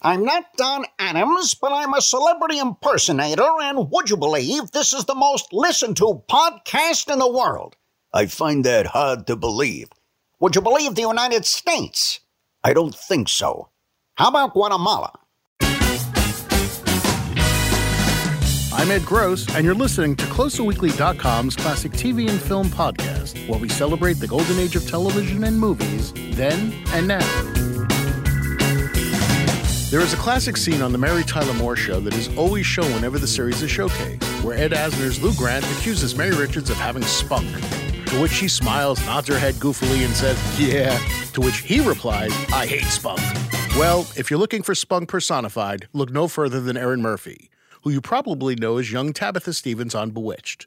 I'm 0.00 0.24
not 0.24 0.44
Don 0.56 0.84
Adams, 1.00 1.54
but 1.54 1.72
I'm 1.72 1.92
a 1.92 2.00
celebrity 2.00 2.60
impersonator, 2.60 3.48
and 3.62 3.90
would 3.90 4.08
you 4.08 4.16
believe 4.16 4.70
this 4.70 4.92
is 4.92 5.06
the 5.06 5.14
most 5.16 5.52
listened 5.52 5.96
to 5.96 6.22
podcast 6.30 7.12
in 7.12 7.18
the 7.18 7.28
world? 7.28 7.74
I 8.14 8.26
find 8.26 8.64
that 8.64 8.86
hard 8.86 9.26
to 9.26 9.34
believe. 9.34 9.88
Would 10.38 10.54
you 10.54 10.62
believe 10.62 10.94
the 10.94 11.02
United 11.02 11.44
States? 11.46 12.20
I 12.62 12.74
don't 12.74 12.94
think 12.94 13.28
so. 13.28 13.70
How 14.14 14.28
about 14.28 14.52
Guatemala? 14.52 15.18
I'm 18.72 18.92
Ed 18.92 19.04
Gross, 19.04 19.52
and 19.56 19.64
you're 19.64 19.74
listening 19.74 20.14
to 20.14 20.24
CloserWeekly.com's 20.26 21.56
classic 21.56 21.90
TV 21.90 22.30
and 22.30 22.40
film 22.40 22.68
podcast, 22.68 23.48
where 23.48 23.58
we 23.58 23.68
celebrate 23.68 24.20
the 24.20 24.28
golden 24.28 24.60
age 24.60 24.76
of 24.76 24.88
television 24.88 25.42
and 25.42 25.58
movies, 25.58 26.12
then 26.36 26.72
and 26.92 27.08
now. 27.08 27.57
There 29.90 30.00
is 30.00 30.12
a 30.12 30.18
classic 30.18 30.58
scene 30.58 30.82
on 30.82 30.92
The 30.92 30.98
Mary 30.98 31.24
Tyler 31.24 31.54
Moore 31.54 31.74
Show 31.74 31.98
that 32.00 32.12
is 32.12 32.28
always 32.36 32.66
shown 32.66 32.92
whenever 32.92 33.18
the 33.18 33.26
series 33.26 33.62
is 33.62 33.70
showcased, 33.70 34.22
where 34.44 34.54
Ed 34.54 34.72
Asner's 34.72 35.22
Lou 35.22 35.32
Grant 35.32 35.64
accuses 35.64 36.14
Mary 36.14 36.36
Richards 36.36 36.68
of 36.68 36.76
having 36.76 37.02
spunk. 37.02 37.48
To 38.08 38.20
which 38.20 38.30
she 38.30 38.48
smiles, 38.48 39.02
nods 39.06 39.28
her 39.28 39.38
head 39.38 39.54
goofily, 39.54 40.04
and 40.04 40.14
says, 40.14 40.38
Yeah. 40.60 40.98
To 41.32 41.40
which 41.40 41.60
he 41.60 41.80
replies, 41.80 42.32
I 42.52 42.66
hate 42.66 42.84
spunk. 42.84 43.20
Well, 43.78 44.06
if 44.14 44.30
you're 44.30 44.38
looking 44.38 44.62
for 44.62 44.74
spunk 44.74 45.08
personified, 45.08 45.88
look 45.94 46.10
no 46.10 46.28
further 46.28 46.60
than 46.60 46.76
Erin 46.76 47.00
Murphy, 47.00 47.48
who 47.80 47.88
you 47.88 48.02
probably 48.02 48.56
know 48.56 48.76
as 48.76 48.92
young 48.92 49.14
Tabitha 49.14 49.54
Stephens 49.54 49.94
on 49.94 50.10
Bewitched. 50.10 50.66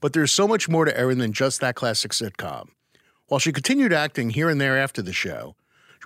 But 0.00 0.14
there's 0.14 0.32
so 0.32 0.48
much 0.48 0.68
more 0.68 0.84
to 0.84 0.98
Erin 0.98 1.18
than 1.18 1.32
just 1.32 1.60
that 1.60 1.76
classic 1.76 2.10
sitcom. 2.10 2.70
While 3.28 3.38
she 3.38 3.52
continued 3.52 3.92
acting 3.92 4.30
here 4.30 4.48
and 4.48 4.60
there 4.60 4.76
after 4.76 5.00
the 5.00 5.12
show, 5.12 5.54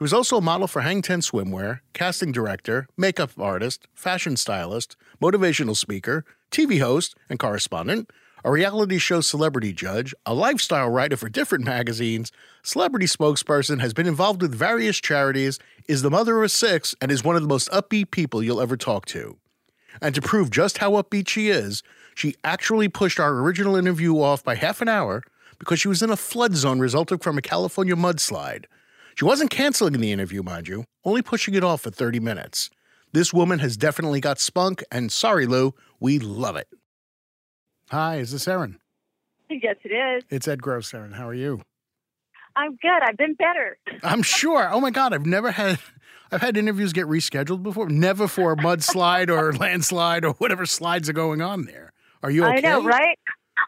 she 0.02 0.04
was 0.04 0.12
also 0.12 0.38
a 0.38 0.40
model 0.40 0.66
for 0.66 0.82
Hang 0.82 1.00
Ten 1.00 1.20
Swimwear, 1.20 1.78
casting 1.92 2.32
director, 2.32 2.88
makeup 2.96 3.30
artist, 3.38 3.86
fashion 3.94 4.36
stylist, 4.36 4.96
motivational 5.22 5.76
speaker, 5.76 6.24
TV 6.50 6.80
host 6.80 7.14
and 7.30 7.38
correspondent, 7.38 8.10
a 8.44 8.50
reality 8.50 8.98
show 8.98 9.20
celebrity 9.20 9.72
judge, 9.72 10.12
a 10.26 10.34
lifestyle 10.34 10.88
writer 10.88 11.16
for 11.16 11.28
different 11.28 11.64
magazines, 11.64 12.32
celebrity 12.64 13.06
spokesperson, 13.06 13.80
has 13.80 13.94
been 13.94 14.08
involved 14.08 14.42
with 14.42 14.52
various 14.52 14.96
charities, 15.00 15.60
is 15.86 16.02
the 16.02 16.10
mother 16.10 16.42
of 16.42 16.50
six, 16.50 16.96
and 17.00 17.12
is 17.12 17.22
one 17.22 17.36
of 17.36 17.42
the 17.42 17.46
most 17.46 17.70
upbeat 17.70 18.10
people 18.10 18.42
you'll 18.42 18.60
ever 18.60 18.76
talk 18.76 19.06
to. 19.06 19.38
And 20.00 20.16
to 20.16 20.20
prove 20.20 20.50
just 20.50 20.78
how 20.78 21.00
upbeat 21.00 21.28
she 21.28 21.48
is, 21.48 21.84
she 22.16 22.34
actually 22.42 22.88
pushed 22.88 23.20
our 23.20 23.38
original 23.38 23.76
interview 23.76 24.20
off 24.20 24.42
by 24.42 24.56
half 24.56 24.80
an 24.80 24.88
hour 24.88 25.22
because 25.60 25.78
she 25.78 25.86
was 25.86 26.02
in 26.02 26.10
a 26.10 26.16
flood 26.16 26.56
zone 26.56 26.80
resulting 26.80 27.18
from 27.18 27.38
a 27.38 27.42
California 27.42 27.94
mudslide. 27.94 28.64
She 29.14 29.24
wasn't 29.24 29.50
canceling 29.50 29.92
the 29.94 30.12
interview, 30.12 30.42
mind 30.42 30.68
you, 30.68 30.84
only 31.04 31.22
pushing 31.22 31.54
it 31.54 31.64
off 31.64 31.82
for 31.82 31.90
30 31.90 32.20
minutes. 32.20 32.70
This 33.12 33.32
woman 33.32 33.58
has 33.58 33.76
definitely 33.76 34.20
got 34.20 34.40
spunk, 34.40 34.82
and 34.90 35.12
sorry, 35.12 35.46
Lou, 35.46 35.74
we 36.00 36.18
love 36.18 36.56
it. 36.56 36.68
Hi, 37.90 38.16
is 38.16 38.32
this 38.32 38.48
Erin? 38.48 38.78
Yes, 39.50 39.76
it 39.84 39.88
is. 39.90 40.24
It's 40.30 40.48
Ed 40.48 40.62
Gross, 40.62 40.94
Erin. 40.94 41.12
How 41.12 41.28
are 41.28 41.34
you? 41.34 41.60
I'm 42.56 42.76
good. 42.76 43.02
I've 43.02 43.16
been 43.16 43.34
better. 43.34 43.76
I'm 44.02 44.22
sure. 44.22 44.68
Oh 44.72 44.80
my 44.80 44.90
God, 44.90 45.12
I've 45.12 45.26
never 45.26 45.50
had. 45.50 45.78
I've 46.30 46.40
had 46.40 46.56
interviews 46.56 46.94
get 46.94 47.06
rescheduled 47.06 47.62
before, 47.62 47.90
never 47.90 48.26
for 48.26 48.52
a 48.52 48.56
mudslide 48.56 49.28
or 49.28 49.52
landslide 49.58 50.24
or 50.24 50.32
whatever 50.34 50.64
slides 50.64 51.10
are 51.10 51.14
going 51.14 51.42
on 51.42 51.66
there. 51.66 51.92
Are 52.22 52.30
you 52.30 52.44
okay? 52.44 52.56
I 52.56 52.60
know, 52.60 52.82
right? 52.82 53.18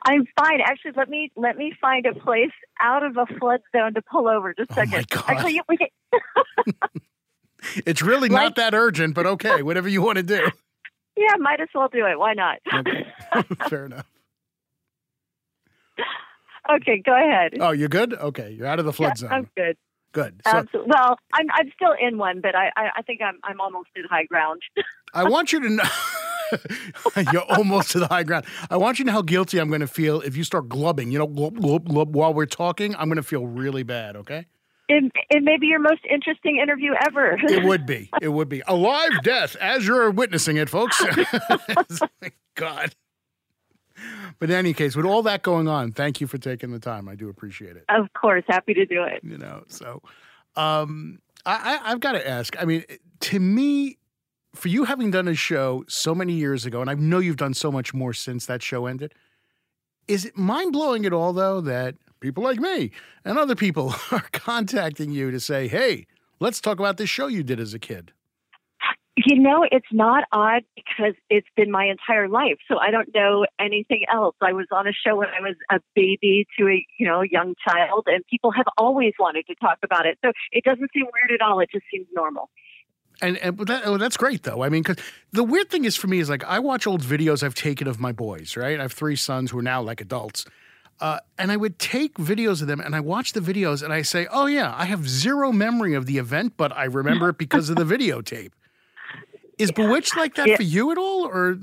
I'm 0.07 0.25
fine. 0.39 0.61
Actually, 0.61 0.93
let 0.97 1.09
me 1.09 1.31
let 1.37 1.57
me 1.57 1.73
find 1.81 2.07
a 2.07 2.15
place 2.15 2.53
out 2.81 3.05
of 3.05 3.17
a 3.17 3.27
flood 3.39 3.61
zone 3.75 3.95
to 3.95 4.03
pull 4.03 4.29
over. 4.29 4.55
Just 4.55 4.71
a 4.71 4.75
oh, 4.75 4.85
second. 4.85 5.07
Oh 5.13 5.17
God. 5.17 5.25
Actually, 5.29 5.61
we 5.69 5.77
can, 5.77 5.89
It's 7.87 8.03
really 8.03 8.29
Like- 8.29 8.43
not 8.43 8.57
that 8.57 8.75
urgent, 8.75 9.15
but 9.15 9.27
okay, 9.27 9.63
whatever 9.63 9.89
you 9.89 10.03
want 10.03 10.17
to 10.17 10.23
do. 10.23 10.51
yeah, 11.17 11.35
might 11.39 11.61
as 11.61 11.69
well 11.75 11.89
do 11.89 12.07
it. 12.07 12.19
Why 12.19 12.35
not? 12.35 12.59
Okay. 12.73 13.07
Fair 13.69 13.87
enough. 13.87 14.07
okay, 16.71 17.03
go 17.05 17.15
ahead. 17.15 17.55
Oh, 17.61 17.71
you're 17.71 17.89
good? 17.89 18.15
Okay, 18.15 18.51
you're 18.51 18.67
out 18.67 18.79
of 18.79 18.85
the 18.85 18.93
flood 18.93 19.13
Yeah, 19.13 19.15
zone. 19.17 19.33
I'm 19.33 19.51
good. 19.57 19.77
Good. 20.13 20.41
So 20.47 20.59
Absolutely. 20.59 20.93
Well, 20.95 21.19
I'm 21.33 21.47
I'm 21.53 21.73
still 21.75 21.95
in 22.01 22.19
one, 22.19 22.41
but 22.41 22.55
I 22.55 22.71
I, 22.77 22.91
I 22.99 23.03
think 23.03 23.21
I'm 23.21 23.41
I'm 23.43 23.61
almost 23.61 23.89
in 23.97 24.05
high 24.05 24.25
ground. 24.25 24.63
I 25.13 25.25
want 25.25 25.53
you 25.53 25.61
to 25.61 25.71
know. 25.71 25.83
You're 27.33 27.43
almost 27.53 27.91
to 27.93 27.99
the 28.01 28.07
high 28.09 28.23
ground. 28.23 28.45
I 28.71 28.77
want 28.77 28.99
you 28.99 29.05
to 29.05 29.11
know 29.11 29.15
how 29.15 29.23
guilty 29.23 29.59
I'm 29.59 29.69
going 29.69 29.81
to 29.81 29.87
feel 29.87 30.21
if 30.21 30.37
you 30.37 30.45
start 30.45 30.69
glubbing. 30.69 31.11
You 31.13 31.19
know, 31.19 31.27
glub, 31.27 31.59
glub, 31.61 31.89
glub, 31.89 32.15
while 32.15 32.33
we're 32.35 32.47
talking, 32.47 32.95
I'm 32.97 33.09
going 33.09 33.17
to 33.17 33.23
feel 33.23 33.47
really 33.47 33.83
bad, 33.83 34.17
okay? 34.17 34.47
it, 34.89 35.11
it 35.31 35.43
may 35.43 35.57
be 35.59 35.67
your 35.67 35.81
most 35.81 36.03
interesting 36.11 36.59
interview 36.59 36.93
ever. 37.07 37.39
It 37.43 37.65
would 37.65 37.87
be. 37.95 38.11
It 38.21 38.29
would 38.29 38.49
be. 38.49 38.63
A 38.67 38.75
live 38.75 39.23
death 39.23 39.57
as 39.57 39.87
you're 39.87 40.11
witnessing 40.11 40.57
it, 40.59 40.69
folks. 40.69 41.03
God. 42.55 42.95
But 44.39 44.51
in 44.51 44.57
any 44.57 44.75
case, 44.75 44.95
with 44.97 45.07
all 45.07 45.23
that 45.23 45.43
going 45.43 45.69
on, 45.69 45.93
thank 45.93 46.21
you 46.21 46.27
for 46.27 46.37
taking 46.37 46.71
the 46.73 46.79
time. 46.81 47.09
I 47.09 47.15
do 47.15 47.29
appreciate 47.29 47.77
it. 47.77 47.85
of 47.89 48.13
course, 48.13 48.45
happy 48.49 48.75
to 48.75 48.85
do 48.85 49.03
it. 49.05 49.21
you 49.23 49.39
know 49.39 49.65
so 49.69 50.03
um 50.57 51.19
i, 51.47 51.79
I 51.85 51.93
i've 51.93 52.01
got 52.01 52.13
to 52.13 52.29
ask 52.29 52.55
i 52.61 52.65
mean 52.65 52.85
to 53.21 53.41
me 53.41 53.99
for 54.55 54.69
you 54.69 54.85
having 54.85 55.11
done 55.11 55.29
a 55.29 55.35
show 55.35 55.85
so 55.89 56.15
many 56.15 56.33
years 56.33 56.65
ago 56.65 56.81
and 56.81 56.91
i 56.91 56.95
know 56.95 57.19
you've 57.19 57.37
done 57.37 57.55
so 57.55 57.71
much 57.71 57.93
more 57.93 58.13
since 58.13 58.47
that 58.47 58.63
show 58.63 58.87
ended 58.87 59.13
is 60.09 60.25
it 60.25 60.37
mind-blowing 60.37 61.05
at 61.05 61.13
all 61.13 61.33
though 61.33 61.61
that 61.61 61.95
people 62.21 62.43
like 62.43 62.59
me 62.59 62.91
and 63.25 63.39
other 63.39 63.55
people 63.55 63.95
are 64.11 64.27
contacting 64.33 65.11
you 65.11 65.31
to 65.31 65.41
say 65.41 65.69
hey 65.69 66.07
let's 66.41 66.61
talk 66.61 66.79
about 66.79 66.97
this 66.97 67.11
show 67.11 67.27
you 67.27 67.43
did 67.43 67.61
as 67.61 67.75
a 67.75 67.79
kid 67.79 68.13
You 69.17 69.39
know, 69.39 69.65
it's 69.71 69.87
not 69.93 70.25
odd 70.33 70.65
because 70.75 71.15
it's 71.31 71.47
been 71.55 71.71
my 71.71 71.87
entire 71.87 72.29
life. 72.29 72.59
So 72.69 72.79
I 72.79 72.91
don't 72.91 73.15
know 73.15 73.47
anything 73.61 74.03
else. 74.13 74.35
I 74.43 74.53
was 74.53 74.67
on 74.73 74.89
a 74.89 74.93
show 74.93 75.15
when 75.15 75.29
I 75.29 75.41
was 75.41 75.55
a 75.71 75.79
baby 75.95 76.49
to 76.59 76.67
a, 76.67 76.85
you 76.99 77.07
know, 77.07 77.23
young 77.23 77.55
child 77.67 78.05
and 78.07 78.25
people 78.29 78.51
have 78.51 78.67
always 78.77 79.13
wanted 79.21 79.47
to 79.47 79.55
talk 79.55 79.79
about 79.85 80.05
it. 80.07 80.19
So 80.25 80.33
it 80.51 80.65
doesn't 80.65 80.91
seem 80.93 81.05
weird 81.05 81.41
at 81.41 81.47
all. 81.47 81.61
It 81.61 81.69
just 81.73 81.85
seems 81.93 82.09
normal. 82.13 82.51
And, 83.23 83.37
and 83.39 83.57
but 83.57 83.69
that, 83.69 83.83
oh, 83.87 83.97
that's 83.97 84.17
great 84.17 84.43
though. 84.43 84.63
I 84.63 84.69
mean, 84.69 84.83
because 84.83 85.03
the 85.33 85.45
weird 85.45 85.71
thing 85.71 85.85
is 85.85 85.97
for 85.97 86.09
me 86.09 86.19
is 86.19 86.29
like 86.29 86.45
I 86.45 86.59
watch 86.59 86.87
old 86.87 87.03
videos 87.03 87.43
I've 87.43 87.55
taken 87.55 87.87
of 87.87 88.01
my 88.01 88.13
boys. 88.13 88.57
Right, 88.57 88.79
I 88.79 88.83
have 88.83 88.93
three 88.93 89.17
sons 89.17 89.51
who 89.51 89.59
are 89.59 89.63
now 89.63 89.81
like 89.83 90.01
adults, 90.01 90.45
uh, 91.01 91.21
and 91.39 91.53
I 91.53 91.57
would 91.57 91.79
take 91.79 92.15
videos 92.15 92.61
of 92.61 92.69
them 92.69 92.81
and 92.81 92.95
I 92.95 93.01
watch 93.01 93.33
the 93.33 93.41
videos 93.41 93.83
and 93.83 93.93
I 93.93 94.03
say, 94.03 94.27
oh 94.31 94.47
yeah, 94.47 94.75
I 94.77 94.87
have 94.87 95.09
zero 95.09 95.53
memory 95.53 95.95
of 95.95 96.07
the 96.07 96.19
event, 96.19 96.55
but 96.57 96.77
I 96.77 96.85
remember 96.85 97.29
it 97.29 97.39
because 97.39 97.71
of 97.71 97.77
the 97.77 97.85
videotape. 97.85 98.51
Is 99.59 99.71
Bewitched 99.71 100.17
like 100.17 100.35
that 100.35 100.49
Yeah. 100.49 100.57
for 100.57 100.65
you 100.65 100.91
at 100.91 100.99
all, 100.99 101.27
or 101.27 101.57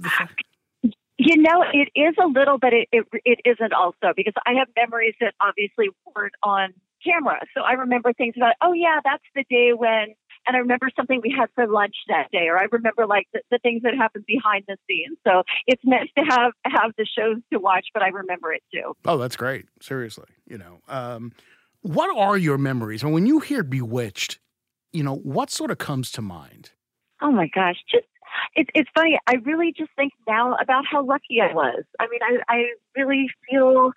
You 1.18 1.38
know, 1.38 1.64
it 1.74 1.90
is 1.94 2.16
a 2.20 2.26
little, 2.26 2.58
but 2.58 2.74
it, 2.74 2.88
it 2.92 3.06
it 3.26 3.40
isn't 3.46 3.74
also 3.74 4.14
because 4.16 4.34
I 4.46 4.54
have 4.54 4.70
memories 4.76 5.14
that 5.20 5.36
obviously 5.40 5.90
weren't 6.16 6.34
on 6.42 6.74
camera. 7.04 7.40
So 7.54 7.62
I 7.62 7.74
remember 7.74 8.14
things 8.14 8.34
about, 8.38 8.56
oh 8.62 8.74
yeah, 8.74 9.00
that's 9.04 9.24
the 9.36 9.44
day 9.50 9.74
when, 9.74 10.16
and 10.48 10.56
I 10.56 10.60
remember 10.60 10.90
something 10.96 11.22
we 11.24 11.34
had 11.38 11.50
for 11.56 11.68
lunch 11.68 11.96
that 12.08 12.32
day, 12.32 12.48
or 12.48 12.58
I 12.58 12.68
remember 12.72 13.06
like 13.06 13.28
the, 13.34 13.42
the 13.52 13.60
things 13.60 13.84
that 13.84 13.96
happened 13.96 14.26
behind 14.26 14.66
the 14.68 14.78
scenes. 14.90 15.18
So 15.28 15.44
it's 15.68 15.82
nice 15.86 16.10
to 16.18 16.24
have 16.24 16.54
have 16.66 16.92
the 16.98 17.06
shows 17.06 17.38
to 17.52 17.60
watch, 17.60 17.88
but 17.94 18.04
I 18.04 18.10
remember 18.10 18.54
it 18.54 18.64
too. 18.74 18.94
oh, 19.06 19.18
that's 19.18 19.36
great. 19.36 19.66
Seriously, 19.82 20.28
you 20.48 20.58
know, 20.58 20.80
um, 20.88 21.32
what 21.82 22.16
are 22.16 22.38
your 22.38 22.58
memories? 22.58 23.04
And 23.04 23.14
when 23.14 23.26
you 23.26 23.40
hear 23.40 23.64
Bewitched, 23.64 24.40
you 24.92 25.04
know, 25.04 25.16
what 25.16 25.50
sort 25.50 25.72
of 25.72 25.78
comes 25.78 26.12
to 26.12 26.22
mind? 26.22 26.72
Oh 27.22 27.32
my 27.32 27.48
gosh, 27.54 27.78
just 27.90 28.06
it's 28.56 28.70
it's 28.74 28.90
funny. 28.96 29.18
I 29.28 29.36
really 29.44 29.74
just 29.76 29.92
think 29.96 30.14
now 30.28 30.56
about 30.62 30.86
how 30.90 31.06
lucky 31.06 31.42
I 31.42 31.54
was. 31.54 31.84
I 32.00 32.08
mean, 32.08 32.20
I 32.24 32.54
I 32.54 32.64
really 32.96 33.30
feel 33.50 33.92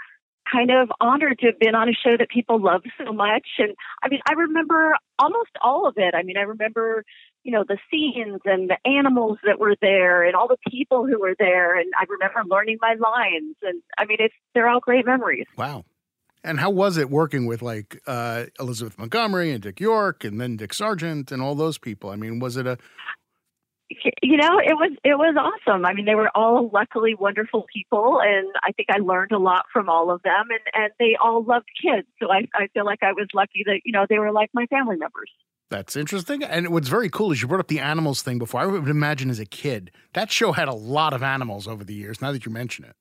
kind 0.50 0.71
of 0.71 0.91
honored 1.00 1.38
to 1.41 1.47
have 1.47 1.59
been 1.59 1.75
on 1.75 1.88
a 1.88 1.93
show 1.93 2.16
that 2.19 2.28
people 2.28 2.60
love 2.60 2.82
so 2.99 3.12
much. 3.12 3.47
And 3.59 3.75
I 4.03 4.09
mean, 4.09 4.21
I 4.28 4.32
remember 4.34 4.94
almost 5.19 5.50
all 5.62 5.87
of 5.87 5.94
it. 5.97 6.15
I 6.15 6.22
mean, 6.22 6.37
I 6.37 6.43
remember 6.43 7.05
you 7.43 7.53
know 7.53 7.65
the 7.66 7.78
scenes 7.91 8.41
and 8.45 8.71
the 8.71 8.78
animals 8.89 9.39
that 9.45 9.59
were 9.59 9.77
there 9.80 10.24
and 10.24 10.34
all 10.34 10.48
the 10.48 10.71
people 10.71 11.07
who 11.07 11.21
were 11.21 11.34
there. 11.39 11.78
And 11.78 11.92
I 11.98 12.04
remember 12.09 12.42
learning 12.48 12.78
my 12.80 12.95
lines. 12.95 13.57
And 13.63 13.83
I 13.98 14.04
mean, 14.07 14.19
it's 14.21 14.34
they're 14.54 14.69
all 14.69 14.80
great 14.80 15.07
memories. 15.07 15.47
Wow. 15.57 15.84
And 16.42 16.60
how 16.60 16.69
was 16.69 16.98
it 16.98 17.09
working 17.09 17.47
with 17.47 17.63
like 17.63 18.03
uh, 18.07 18.45
Elizabeth 18.60 18.98
Montgomery 18.98 19.51
and 19.51 19.63
Dick 19.63 19.80
York 19.80 20.24
and 20.24 20.39
then 20.39 20.59
Dick 20.59 20.74
Sargent 20.74 21.33
and 21.33 21.41
all 21.41 21.54
those 21.54 21.78
people? 21.78 22.10
I 22.10 22.16
mean, 22.16 22.39
was 22.39 22.59
it 22.59 22.66
a 22.66 22.77
you 24.23 24.37
know 24.37 24.59
it 24.59 24.75
was 24.75 24.93
it 25.05 25.17
was 25.17 25.37
awesome 25.39 25.85
i 25.85 25.93
mean 25.93 26.05
they 26.05 26.15
were 26.15 26.31
all 26.35 26.71
luckily 26.73 27.15
wonderful 27.15 27.67
people 27.73 28.21
and 28.23 28.49
i 28.63 28.73
think 28.73 28.89
i 28.91 28.99
learned 28.99 29.33
a 29.33 29.39
lot 29.39 29.65
from 29.73 29.89
all 29.89 30.11
of 30.11 30.23
them 30.23 30.47
and 30.51 30.85
and 30.85 30.93
they 30.99 31.17
all 31.23 31.43
loved 31.45 31.69
kids 31.81 32.07
so 32.21 32.31
i 32.31 32.47
i 32.55 32.67
feel 32.75 32.85
like 32.85 33.03
i 33.03 33.13
was 33.13 33.27
lucky 33.35 33.63
that 33.67 33.81
you 33.85 33.93
know 33.93 34.07
they 34.09 34.19
were 34.19 34.33
like 34.33 34.51
my 34.53 34.67
family 34.67 34.97
members 34.97 35.31
that's 35.71 35.97
interesting. 35.97 36.45
And 36.45 36.69
what's 36.69 36.89
very 36.89 37.09
cool 37.09 37.33
is 37.33 37.41
you 37.41 37.49
brought 37.49 37.59
up 37.59 37.69
the 37.69 37.81
animals 37.81 38.23
thing 38.23 38.39
before. 38.39 38.61
I 38.61 38.67
would 38.67 38.87
imagine 38.87 39.31
as 39.31 39.41
a 39.41 39.47
kid, 39.47 39.91
that 40.13 40.31
show 40.31 40.53
had 40.53 40.69
a 40.69 40.75
lot 40.75 41.15
of 41.15 41.23
animals 41.23 41.67
over 41.67 41.83
the 41.83 41.95
years. 41.95 42.21
Now 42.21 42.31
that 42.33 42.45
you 42.45 42.53
mention 42.53 42.85
it, 42.85 42.95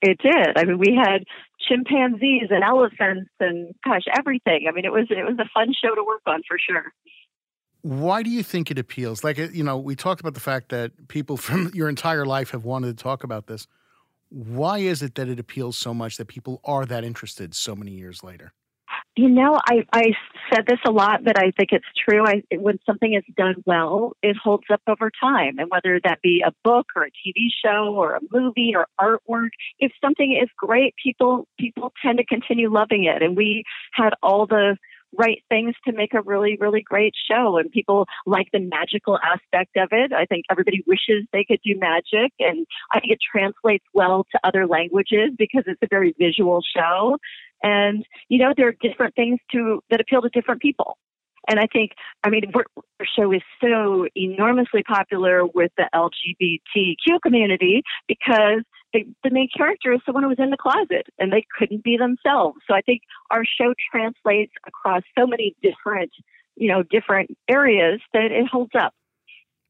it 0.00 0.18
did 0.18 0.56
i 0.56 0.64
mean 0.64 0.78
we 0.78 0.94
had 0.94 1.24
chimpanzees 1.68 2.48
and 2.50 2.64
elephants 2.64 3.30
and 3.40 3.74
gosh 3.84 4.02
everything 4.18 4.66
i 4.68 4.72
mean 4.72 4.84
it 4.84 4.92
was 4.92 5.06
it 5.10 5.24
was 5.24 5.38
a 5.38 5.48
fun 5.54 5.72
show 5.72 5.94
to 5.94 6.04
work 6.04 6.22
on 6.26 6.42
for 6.46 6.58
sure 6.58 6.92
Why 7.82 8.22
do 8.22 8.30
you 8.30 8.42
think 8.42 8.70
it 8.70 8.78
appeals? 8.78 9.24
Like, 9.24 9.38
uh, 9.38 9.48
you 9.52 9.64
know, 9.64 9.76
we 9.76 9.96
talked 9.96 10.20
about 10.20 10.34
the 10.34 10.40
fact 10.40 10.70
that 10.70 11.08
people 11.08 11.36
from 11.46 11.70
your 11.74 11.88
entire 11.88 12.24
life 12.24 12.50
have 12.50 12.64
wanted 12.64 12.96
to 12.96 13.02
talk 13.02 13.24
about 13.24 13.46
this. 13.46 13.66
Why 14.30 14.78
is 14.78 15.02
it 15.02 15.14
that 15.16 15.28
it 15.28 15.38
appeals 15.38 15.76
so 15.76 15.92
much 15.92 16.16
that 16.16 16.26
people 16.26 16.60
are 16.64 16.86
that 16.86 17.04
interested 17.04 17.54
so 17.54 17.76
many 17.76 17.92
years 17.92 18.24
later? 18.24 18.54
You 19.14 19.28
know, 19.28 19.60
I, 19.68 19.84
I 19.92 20.12
said 20.50 20.64
this 20.66 20.78
a 20.86 20.90
lot, 20.90 21.22
but 21.22 21.38
I 21.38 21.50
think 21.50 21.68
it's 21.72 21.84
true. 22.08 22.26
I, 22.26 22.42
when 22.54 22.78
something 22.86 23.12
is 23.12 23.24
done 23.36 23.56
well, 23.66 24.16
it 24.22 24.36
holds 24.42 24.64
up 24.72 24.80
over 24.86 25.10
time. 25.20 25.58
And 25.58 25.68
whether 25.70 26.00
that 26.02 26.22
be 26.22 26.42
a 26.46 26.52
book 26.64 26.86
or 26.96 27.04
a 27.04 27.10
TV 27.10 27.48
show 27.62 27.94
or 27.94 28.14
a 28.14 28.20
movie 28.30 28.72
or 28.74 28.86
artwork, 28.98 29.50
if 29.78 29.92
something 30.00 30.38
is 30.42 30.48
great, 30.56 30.94
people 31.02 31.46
people 31.58 31.92
tend 32.02 32.18
to 32.18 32.24
continue 32.24 32.72
loving 32.72 33.04
it. 33.04 33.22
And 33.22 33.36
we 33.36 33.64
had 33.92 34.14
all 34.22 34.46
the 34.46 34.78
right 35.16 35.42
things 35.48 35.74
to 35.86 35.92
make 35.92 36.14
a 36.14 36.22
really, 36.22 36.56
really 36.60 36.82
great 36.82 37.14
show. 37.30 37.58
And 37.58 37.70
people 37.70 38.06
like 38.26 38.48
the 38.52 38.60
magical 38.60 39.18
aspect 39.18 39.76
of 39.76 39.88
it. 39.92 40.12
I 40.12 40.26
think 40.26 40.44
everybody 40.50 40.82
wishes 40.86 41.26
they 41.32 41.44
could 41.44 41.60
do 41.64 41.78
magic. 41.78 42.32
And 42.38 42.66
I 42.92 43.00
think 43.00 43.12
it 43.12 43.18
translates 43.30 43.84
well 43.92 44.26
to 44.32 44.40
other 44.44 44.66
languages 44.66 45.30
because 45.36 45.64
it's 45.66 45.82
a 45.82 45.88
very 45.90 46.14
visual 46.18 46.60
show. 46.76 47.18
And, 47.62 48.04
you 48.28 48.38
know, 48.38 48.52
there 48.56 48.68
are 48.68 48.74
different 48.80 49.14
things 49.14 49.38
to 49.52 49.80
that 49.90 50.00
appeal 50.00 50.22
to 50.22 50.28
different 50.28 50.60
people. 50.60 50.96
And 51.48 51.58
I 51.58 51.66
think, 51.72 51.92
I 52.22 52.30
mean, 52.30 52.52
our 52.54 53.06
show 53.16 53.32
is 53.32 53.42
so 53.60 54.06
enormously 54.14 54.82
popular 54.84 55.44
with 55.44 55.72
the 55.76 55.88
LGBTQ 55.92 57.20
community 57.22 57.82
because 58.06 58.62
the, 58.92 59.06
the 59.24 59.30
main 59.30 59.48
character 59.56 59.92
is 59.92 60.00
someone 60.04 60.22
who 60.22 60.28
was 60.28 60.38
in 60.38 60.50
the 60.50 60.56
closet 60.56 61.06
and 61.18 61.32
they 61.32 61.44
couldn't 61.58 61.82
be 61.82 61.96
themselves. 61.96 62.58
So 62.68 62.74
I 62.74 62.80
think 62.80 63.02
our 63.30 63.44
show 63.44 63.74
translates 63.90 64.52
across 64.66 65.02
so 65.18 65.26
many 65.26 65.56
different, 65.62 66.10
you 66.56 66.68
know, 66.68 66.82
different 66.82 67.36
areas 67.48 68.00
that 68.12 68.30
it 68.30 68.46
holds 68.46 68.72
up. 68.78 68.94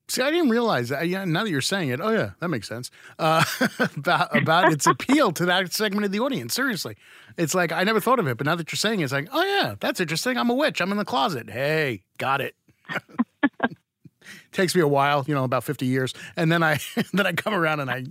See, 0.08 0.20
I 0.20 0.30
didn't 0.30 0.50
realize 0.50 0.90
that. 0.90 1.08
Yeah, 1.08 1.24
now 1.24 1.44
that 1.44 1.50
you're 1.50 1.60
saying 1.60 1.88
it, 1.88 2.00
oh 2.00 2.10
yeah, 2.10 2.32
that 2.40 2.48
makes 2.48 2.68
sense. 2.68 2.90
Uh, 3.18 3.44
about 3.96 4.36
about 4.36 4.72
its 4.72 4.86
appeal 4.86 5.32
to 5.32 5.46
that 5.46 5.72
segment 5.72 6.04
of 6.04 6.12
the 6.12 6.20
audience. 6.20 6.52
Seriously, 6.54 6.96
it's 7.38 7.54
like 7.54 7.72
I 7.72 7.84
never 7.84 8.00
thought 8.00 8.18
of 8.18 8.26
it, 8.26 8.36
but 8.36 8.44
now 8.44 8.54
that 8.56 8.70
you're 8.70 8.76
saying 8.76 9.00
it, 9.00 9.04
it's 9.04 9.12
like, 9.12 9.28
oh 9.32 9.42
yeah, 9.42 9.76
that's 9.80 10.00
interesting. 10.00 10.36
I'm 10.36 10.50
a 10.50 10.54
witch. 10.54 10.80
I'm 10.82 10.90
in 10.92 10.98
the 10.98 11.04
closet. 11.04 11.48
Hey, 11.48 12.02
got 12.18 12.40
it. 12.40 12.54
Takes 14.52 14.74
me 14.74 14.82
a 14.82 14.88
while, 14.88 15.24
you 15.26 15.34
know, 15.34 15.44
about 15.44 15.64
50 15.64 15.86
years, 15.86 16.12
and 16.36 16.52
then 16.52 16.62
I 16.62 16.78
then 17.14 17.26
I 17.26 17.32
come 17.32 17.54
around 17.54 17.80
and 17.80 17.90
I 17.90 18.04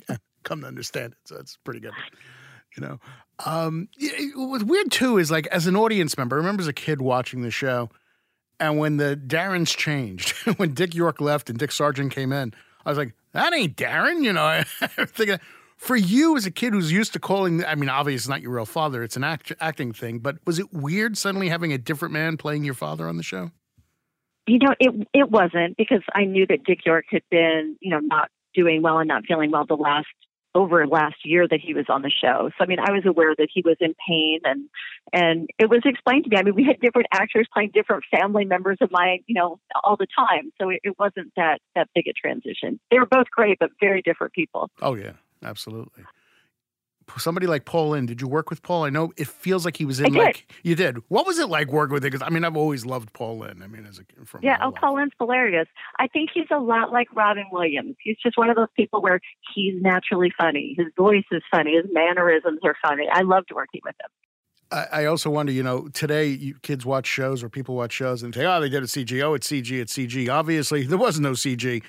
come 0.44 0.62
to 0.62 0.68
understand 0.68 1.14
it. 1.14 1.20
So 1.26 1.38
it's 1.38 1.58
pretty 1.58 1.80
good. 1.80 1.94
You 2.78 2.88
know, 2.88 3.00
um, 3.46 3.90
what's 4.36 4.64
weird 4.64 4.92
too 4.92 5.18
is 5.18 5.30
like 5.30 5.48
as 5.48 5.68
an 5.68 5.76
audience 5.76 6.18
member, 6.18 6.36
I 6.36 6.40
remember 6.40 6.62
as 6.62 6.68
a 6.68 6.74
kid 6.74 7.02
watching 7.02 7.42
the 7.42 7.52
show 7.52 7.90
and 8.62 8.78
when 8.78 8.98
the 8.98 9.16
Darrens 9.16 9.72
changed, 9.72 10.32
when 10.58 10.74
Dick 10.74 10.94
York 10.94 11.20
left 11.20 11.50
and 11.50 11.58
Dick 11.58 11.72
Sargent 11.72 12.14
came 12.14 12.32
in, 12.32 12.54
I 12.86 12.90
was 12.90 12.98
like, 12.98 13.14
that 13.34 13.54
ain't 13.54 13.76
Darren. 13.76 14.24
You 14.24 14.34
know, 14.34 14.44
I 14.44 14.64
thinking 15.06 15.40
for 15.78 15.96
you 15.96 16.38
as 16.38 16.46
a 16.46 16.52
kid 16.52 16.74
who's 16.74 16.92
used 16.92 17.12
to 17.14 17.20
calling, 17.20 17.66
I 17.66 17.74
mean, 17.74 17.90
obviously 17.90 18.16
it's 18.18 18.28
not 18.28 18.42
your 18.42 18.52
real 18.52 18.68
father, 18.68 19.02
it's 19.02 19.18
an 19.18 19.24
act, 19.24 19.52
acting 19.60 19.94
thing, 19.94 20.20
but 20.20 20.38
was 20.46 20.60
it 20.60 20.72
weird 20.72 21.18
suddenly 21.18 21.50
having 21.50 21.74
a 21.74 21.78
different 21.80 22.14
man 22.14 22.38
playing 22.38 22.64
your 22.64 22.76
father 22.76 23.08
on 23.10 23.18
the 23.18 23.24
show? 23.24 23.50
You 24.46 24.60
know, 24.60 24.76
it 24.80 25.08
it 25.14 25.32
wasn't 25.32 25.78
because 25.78 26.02
I 26.14 26.26
knew 26.26 26.46
that 26.48 26.64
Dick 26.64 26.86
York 26.86 27.06
had 27.10 27.24
been, 27.32 27.78
you 27.80 27.90
know, 27.90 28.00
not 28.00 28.30
doing 28.54 28.82
well 28.82 29.00
and 29.00 29.08
not 29.08 29.24
feeling 29.28 29.50
well 29.50 29.66
the 29.66 29.76
last 29.76 30.08
over 30.54 30.86
last 30.88 31.18
year 31.24 31.48
that 31.48 31.60
he 31.62 31.74
was 31.74 31.86
on 31.90 32.02
the 32.02 32.10
show. 32.10 32.50
So 32.58 32.64
I 32.64 32.66
mean, 32.66 32.80
I 32.80 32.92
was 32.92 33.04
aware 33.06 33.34
that 33.38 33.50
he 33.54 33.62
was 33.64 33.78
in 33.80 33.94
pain 34.08 34.40
and 34.44 34.70
and 35.14 35.50
it 35.58 35.70
was 35.70 35.82
explained 35.86 36.26
to 36.26 36.30
me. 36.30 36.38
I 36.38 36.44
mean, 36.44 36.56
we 36.56 36.64
had 36.64 36.80
different 36.80 37.08
actors 37.12 37.48
playing 37.54 37.72
different 37.74 38.04
family 38.12 38.46
members 38.46 38.78
of 38.82 38.92
mine, 38.92 39.24
you 39.28 39.36
know, 39.36 39.60
all 39.84 39.98
the 39.98 40.08
time. 40.16 40.52
So 40.60 40.70
it, 40.70 40.80
it 40.84 41.00
wasn't 41.00 41.32
that 41.36 41.60
that 41.76 41.90
big 41.96 42.08
a 42.08 42.14
transition. 42.14 42.80
They 42.90 43.00
were 43.00 43.06
both 43.06 43.30
great, 43.32 43.60
but 43.60 43.72
very 43.80 44.02
different 44.02 44.34
people. 44.34 44.70
Oh 44.82 44.96
yeah, 44.96 45.14
absolutely 45.44 46.04
somebody 47.20 47.48
like 47.48 47.66
Paul 47.66 47.90
Lynde, 47.90 48.08
did 48.08 48.22
you 48.22 48.28
work 48.28 48.50
with 48.50 48.62
Paul? 48.62 48.84
I 48.84 48.90
know 48.90 49.12
it 49.18 49.28
feels 49.28 49.66
like 49.66 49.78
he 49.78 49.86
was 49.86 50.00
in 50.00 50.14
like 50.14 50.52
you 50.64 50.76
did. 50.76 50.98
What 51.08 51.26
was 51.26 51.40
it 51.40 51.50
like 51.50 51.72
working 51.72 51.94
with 51.94 52.04
him? 52.04 52.12
Because 52.12 52.26
I 52.26 52.30
mean, 52.30 52.44
I've 52.44 52.58
always 52.58 52.86
loved 52.86 53.14
Paul 53.14 53.40
Lynde. 53.40 53.64
I 53.64 53.68
mean, 53.68 53.86
as 53.86 54.00
a 54.00 54.26
from 54.26 54.42
yeah, 54.44 54.58
oh, 54.62 54.72
Paul 54.72 54.96
Lynde's 54.96 55.14
hilarious. 55.20 55.68
I 56.00 56.08
think 56.08 56.30
he's 56.34 56.48
a 56.52 56.60
lot 56.60 56.92
like 56.92 57.08
Robin 57.16 57.46
Williams. 57.52 57.96
He's 58.02 58.18
just 58.22 58.38
one 58.38 58.50
of 58.50 58.56
those 58.56 58.72
people 58.76 59.02
where 59.02 59.20
he's 59.54 59.82
naturally 59.82 60.32
funny. 60.40 60.76
His 60.78 60.88
voice 60.98 61.26
is 61.32 61.44
funny. 61.52 61.76
His 61.76 61.86
mannerisms 61.92 62.60
are 62.64 62.76
funny. 62.82 63.08
I 63.12 63.22
loved 63.22 63.50
working 63.54 63.82
with 63.84 63.96
him. 64.02 64.10
I, 64.72 65.06
also 65.06 65.30
wonder, 65.30 65.52
you 65.52 65.64
know, 65.64 65.90
today 65.90 66.28
you, 66.28 66.56
kids 66.62 66.86
watch 66.86 67.06
shows 67.06 67.44
or 67.44 67.50
people 67.50 67.76
watch 67.76 67.92
shows 67.92 68.24
and 68.24 68.34
say, 68.34 68.46
oh, 68.46 68.62
they 68.62 68.70
did 68.70 68.82
a 68.82 68.86
CG. 68.86 69.22
Oh, 69.22 69.34
it's 69.34 69.48
CG. 69.48 69.72
It's 69.80 69.94
CG. 69.94 70.30
Obviously, 70.30 70.84
there 70.84 70.98
was 70.98 71.20
no 71.20 71.32
CG 71.32 71.84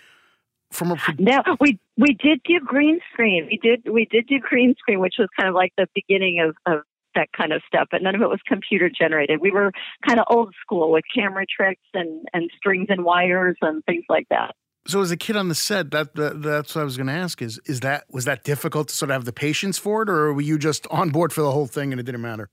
from 0.73 0.93
a 0.93 0.97
no 1.19 1.43
we 1.61 1.79
we 1.97 2.17
did 2.23 2.41
do 2.45 2.59
green 2.65 3.01
screen. 3.13 3.47
We 3.47 3.59
did 3.63 3.89
we 3.93 4.07
did 4.11 4.27
do 4.27 4.39
green 4.39 4.75
screen 4.79 5.01
which 5.01 5.15
was 5.19 5.29
kind 5.39 5.49
of 5.49 5.55
like 5.55 5.73
the 5.77 5.87
beginning 5.95 6.41
of 6.41 6.57
of 6.73 6.83
that 7.15 7.29
kind 7.37 7.53
of 7.53 7.61
stuff 7.67 7.89
but 7.91 8.03
none 8.03 8.15
of 8.15 8.23
it 8.23 8.29
was 8.29 8.41
computer 8.47 8.91
generated. 8.91 9.41
We 9.41 9.51
were 9.51 9.73
kind 10.07 10.19
of 10.19 10.27
old 10.31 10.55
school 10.61 10.91
with 10.91 11.05
camera 11.15 11.45
tricks 11.47 11.83
and 11.95 12.27
and 12.33 12.51
strings 12.57 12.87
and 12.89 13.05
wires 13.05 13.57
and 13.61 13.85
things 13.85 14.05
like 14.09 14.27
that. 14.31 14.55
So 14.87 15.01
as 15.01 15.13
a 15.13 15.17
kid 15.17 15.37
on 15.37 15.49
the 15.49 15.55
set 15.55 15.93
that, 15.93 16.15
that 16.17 16.43
that's 16.43 16.75
what 16.75 16.81
i 16.81 16.85
was 16.85 16.97
going 16.97 17.07
to 17.07 17.13
ask 17.13 17.41
is 17.41 17.61
is 17.67 17.81
that 17.81 18.05
was 18.11 18.25
that 18.25 18.43
difficult 18.43 18.89
to 18.89 18.95
sort 18.95 19.11
of 19.11 19.15
have 19.15 19.25
the 19.25 19.33
patience 19.33 19.79
for 19.79 20.03
it 20.03 20.11
or 20.11 20.33
were 20.33 20.41
you 20.41 20.59
just 20.59 20.87
on 20.89 21.11
board 21.11 21.33
for 21.33 21.41
the 21.43 21.53
whole 21.53 21.67
thing 21.67 21.93
and 21.93 22.01
it 22.01 22.05
didn't 22.05 22.21
matter 22.21 22.51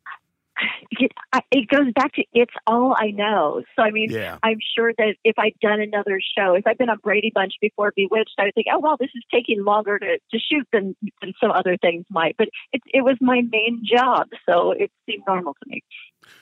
it, 1.34 1.44
it 1.52 1.68
goes 1.68 1.92
back 1.94 2.14
to 2.14 2.24
it's 2.34 2.54
all 2.68 2.96
I 2.98 3.12
know. 3.12 3.64
So 3.76 3.84
I 3.84 3.92
mean, 3.92 4.12
yeah. 4.12 4.38
I'm 4.44 4.58
sure 4.76 4.94
that 4.98 5.16
if 5.24 5.38
I'd 5.38 5.56
done 5.62 5.82
another 5.82 6.20
show, 6.38 6.56
if 6.56 6.66
I'd 6.66 6.78
been 6.78 6.90
on 6.90 6.98
Brady 7.04 7.32
Bunch 7.34 7.54
before 7.62 7.94
Bewitched, 7.96 8.36
I 8.38 8.46
would 8.46 8.56
think, 8.56 8.68
oh 8.72 8.80
well, 8.80 8.98
this 9.00 9.10
is 9.16 9.24
taking 9.34 9.64
longer 9.64 10.00
to, 10.00 10.18
to 10.18 10.40
shoot 10.40 10.68
than 10.72 10.96
than 11.22 11.34
some 11.42 11.52
other 11.52 11.78
things 11.78 12.06
might. 12.10 12.36
But 12.38 12.50
it 12.74 12.82
it 12.94 13.02
was 13.04 13.18
my 13.22 13.42
main 13.52 13.84
job, 13.86 14.28
so 14.48 14.72
it 14.72 14.92
seemed 15.06 15.24
normal 15.28 15.54
to 15.54 15.70
me. 15.70 15.84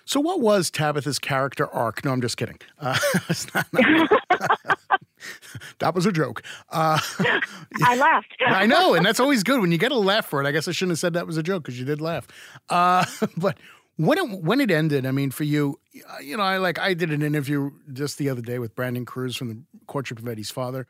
So, 0.05 0.19
what 0.19 0.41
was 0.41 0.69
Tabitha's 0.69 1.19
character 1.19 1.67
arc? 1.67 2.03
No, 2.03 2.11
I'm 2.11 2.21
just 2.21 2.37
kidding. 2.37 2.57
Uh, 2.79 2.97
that 5.79 5.93
was 5.93 6.05
a 6.05 6.11
joke. 6.11 6.43
Uh, 6.69 6.99
I 7.83 7.95
laughed. 7.95 8.35
I 8.45 8.65
know, 8.65 8.93
and 8.93 9.05
that's 9.05 9.19
always 9.19 9.43
good 9.43 9.61
when 9.61 9.71
you 9.71 9.77
get 9.77 9.91
a 9.91 9.97
laugh 9.97 10.25
for 10.27 10.41
it. 10.41 10.47
I 10.47 10.51
guess 10.51 10.67
I 10.67 10.71
shouldn't 10.71 10.93
have 10.93 10.99
said 10.99 11.13
that 11.13 11.27
was 11.27 11.37
a 11.37 11.43
joke 11.43 11.63
because 11.63 11.79
you 11.79 11.85
did 11.85 12.01
laugh. 12.01 12.27
Uh, 12.69 13.05
but 13.37 13.57
when 13.97 14.17
it 14.17 14.43
when 14.43 14.61
it 14.61 14.71
ended, 14.71 15.05
I 15.05 15.11
mean, 15.11 15.31
for 15.31 15.43
you, 15.43 15.79
you 16.21 16.37
know, 16.37 16.43
I 16.43 16.57
like 16.57 16.79
I 16.79 16.93
did 16.93 17.11
an 17.11 17.21
interview 17.21 17.71
just 17.91 18.17
the 18.17 18.29
other 18.29 18.41
day 18.41 18.59
with 18.59 18.75
Brandon 18.75 19.05
Cruz 19.05 19.35
from 19.35 19.49
the 19.49 19.61
Courtship 19.87 20.19
of 20.19 20.27
Eddie's 20.27 20.51
father. 20.51 20.87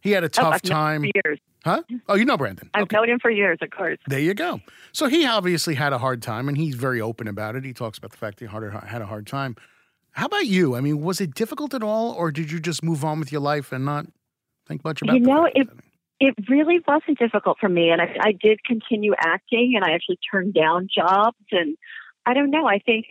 He 0.00 0.12
had 0.12 0.24
a 0.24 0.26
oh, 0.26 0.28
tough 0.28 0.60
oh, 0.64 0.68
time. 0.68 1.04
years. 1.04 1.38
Huh? 1.64 1.82
Oh, 2.08 2.14
you 2.14 2.24
know 2.24 2.36
Brandon. 2.36 2.70
I've 2.74 2.84
okay. 2.84 2.96
known 2.96 3.10
him 3.10 3.18
for 3.20 3.30
years, 3.30 3.58
of 3.60 3.70
course. 3.70 3.98
There 4.06 4.20
you 4.20 4.34
go. 4.34 4.60
So 4.92 5.06
he 5.06 5.26
obviously 5.26 5.74
had 5.74 5.92
a 5.92 5.98
hard 5.98 6.22
time, 6.22 6.48
and 6.48 6.56
he's 6.56 6.76
very 6.76 7.00
open 7.00 7.28
about 7.28 7.56
it. 7.56 7.64
He 7.64 7.72
talks 7.72 7.98
about 7.98 8.12
the 8.12 8.16
fact 8.16 8.38
that 8.38 8.48
he 8.48 8.88
had 8.88 9.02
a 9.02 9.06
hard 9.06 9.26
time. 9.26 9.56
How 10.12 10.26
about 10.26 10.46
you? 10.46 10.76
I 10.76 10.80
mean, 10.80 11.02
was 11.02 11.20
it 11.20 11.34
difficult 11.34 11.74
at 11.74 11.82
all, 11.82 12.12
or 12.12 12.30
did 12.30 12.50
you 12.50 12.60
just 12.60 12.82
move 12.82 13.04
on 13.04 13.20
with 13.20 13.32
your 13.32 13.40
life 13.40 13.72
and 13.72 13.84
not 13.84 14.06
think 14.66 14.82
much 14.84 15.02
about? 15.02 15.16
It? 15.16 15.20
You 15.20 15.26
know, 15.26 15.46
it 15.54 15.68
it 16.20 16.34
really 16.48 16.78
wasn't 16.86 17.18
difficult 17.18 17.58
for 17.60 17.68
me, 17.68 17.90
and 17.90 18.00
I, 18.00 18.16
I 18.20 18.32
did 18.32 18.64
continue 18.64 19.12
acting, 19.18 19.74
and 19.74 19.84
I 19.84 19.94
actually 19.94 20.18
turned 20.30 20.54
down 20.54 20.88
jobs 20.94 21.36
and 21.50 21.76
I 22.26 22.34
don't 22.34 22.50
know. 22.50 22.66
I 22.66 22.80
think 22.80 23.06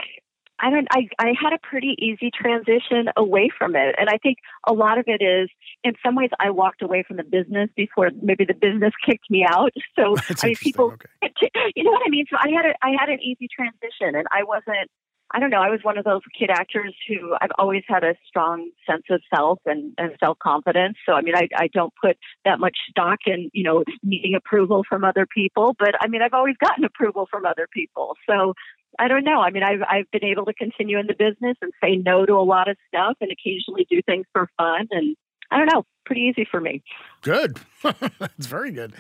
I 0.60 0.70
don't 0.70 0.88
I 0.92 1.08
I 1.20 1.34
had 1.40 1.54
a 1.54 1.60
pretty 1.62 1.96
easy 2.00 2.32
transition 2.32 3.10
away 3.18 3.50
from 3.58 3.76
it. 3.76 3.96
And 3.98 4.10
I 4.10 4.18
think 4.18 4.38
a 4.68 4.74
lot 4.74 4.98
of 4.98 5.06
it 5.08 5.22
is 5.24 5.50
in 5.84 5.94
some 6.04 6.16
ways 6.16 6.30
I 6.40 6.50
walked 6.50 6.82
away 6.82 7.04
from 7.08 7.18
the 7.18 7.24
business 7.24 7.70
before 7.76 8.10
maybe 8.22 8.46
the 8.46 8.54
business 8.54 8.94
kicked 9.06 9.30
me 9.30 9.46
out. 9.48 9.72
So 9.98 10.16
That's 10.28 10.44
I 10.44 10.48
mean 10.48 10.56
people 10.56 10.94
okay. 10.94 11.50
you 11.76 11.84
know 11.84 11.92
what 11.92 12.04
I 12.06 12.10
mean? 12.10 12.26
So 12.30 12.38
I 12.40 12.50
had 12.50 12.66
a 12.66 12.74
I 12.82 12.92
had 13.00 13.10
an 13.10 13.20
easy 13.22 13.48
transition 13.54 14.16
and 14.16 14.28
I 14.32 14.44
wasn't 14.44 14.90
I 15.32 15.40
don't 15.40 15.50
know, 15.50 15.60
I 15.60 15.70
was 15.70 15.80
one 15.82 15.98
of 15.98 16.06
those 16.06 16.22
kid 16.38 16.50
actors 16.52 16.96
who 17.10 17.36
I've 17.42 17.50
always 17.58 17.84
had 17.88 18.04
a 18.04 18.14
strong 18.28 18.70
sense 18.88 19.04
of 19.10 19.22
self 19.34 19.60
and, 19.66 19.92
and 19.98 20.12
self 20.24 20.38
confidence. 20.40 20.98
So 21.06 21.14
I 21.14 21.22
mean 21.22 21.36
I, 21.36 21.50
I 21.58 21.68
don't 21.68 21.94
put 22.02 22.18
that 22.46 22.60
much 22.60 22.78
stock 22.90 23.20
in, 23.26 23.50
you 23.52 23.64
know, 23.64 23.84
needing 24.04 24.36
approval 24.36 24.84
from 24.88 25.04
other 25.04 25.26
people. 25.26 25.76
But 25.78 25.96
I 26.00 26.08
mean 26.08 26.22
I've 26.22 26.34
always 26.34 26.56
gotten 26.58 26.86
approval 26.86 27.28
from 27.30 27.46
other 27.46 27.68
people. 27.74 28.16
So 28.30 28.54
I 29.00 29.08
don't 29.08 29.24
know. 29.24 29.42
I 29.42 29.52
mean, 29.52 29.64
I've 29.64 29.82
I've 29.90 30.12
been 30.12 30.24
able 30.24 30.46
to 30.46 30.54
continue 30.54 31.00
in 31.00 31.08
the 31.08 31.14
business 31.14 31.58
and 31.62 31.72
say 31.84 31.96
no 31.96 32.26
to 32.26 32.34
a 32.34 32.44
lot 32.44 32.70
of 32.70 32.78
stuff, 32.88 33.18
and 33.22 33.32
occasionally 33.32 33.88
do 33.90 34.02
things 34.06 34.26
for 34.34 34.50
fun. 34.58 34.88
And 34.92 35.16
I 35.52 35.58
don't 35.58 35.74
know, 35.74 35.86
pretty 36.06 36.22
easy 36.22 36.48
for 36.50 36.60
me. 36.60 36.84
Good. 37.22 37.60
That's 37.84 38.48
very 38.48 38.72
good. 38.72 38.94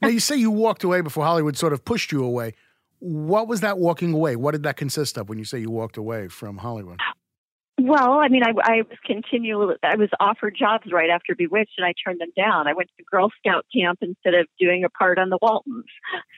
now 0.00 0.08
you 0.08 0.20
say 0.20 0.36
you 0.36 0.50
walked 0.50 0.84
away 0.84 1.00
before 1.00 1.24
Hollywood 1.24 1.56
sort 1.56 1.72
of 1.72 1.84
pushed 1.84 2.12
you 2.12 2.24
away. 2.24 2.54
What 2.98 3.48
was 3.48 3.60
that 3.62 3.78
walking 3.78 4.12
away? 4.12 4.36
What 4.36 4.52
did 4.52 4.62
that 4.62 4.76
consist 4.76 5.16
of 5.16 5.28
when 5.28 5.38
you 5.38 5.44
say 5.44 5.58
you 5.58 5.70
walked 5.70 5.96
away 5.96 6.28
from 6.28 6.58
Hollywood? 6.58 7.00
Well, 7.80 8.20
I 8.20 8.28
mean, 8.28 8.42
I, 8.44 8.52
I 8.62 8.82
was 8.88 8.98
continually, 9.04 9.74
I 9.82 9.96
was 9.96 10.08
offered 10.20 10.54
jobs 10.56 10.92
right 10.92 11.10
after 11.10 11.34
Bewitched, 11.34 11.72
and 11.78 11.86
I 11.86 11.94
turned 12.04 12.20
them 12.20 12.30
down. 12.36 12.68
I 12.68 12.74
went 12.74 12.90
to 12.96 13.04
Girl 13.10 13.30
Scout 13.38 13.66
camp 13.74 13.98
instead 14.02 14.34
of 14.34 14.46
doing 14.60 14.84
a 14.84 14.90
part 14.90 15.18
on 15.18 15.30
the 15.30 15.38
Waltons. 15.42 15.86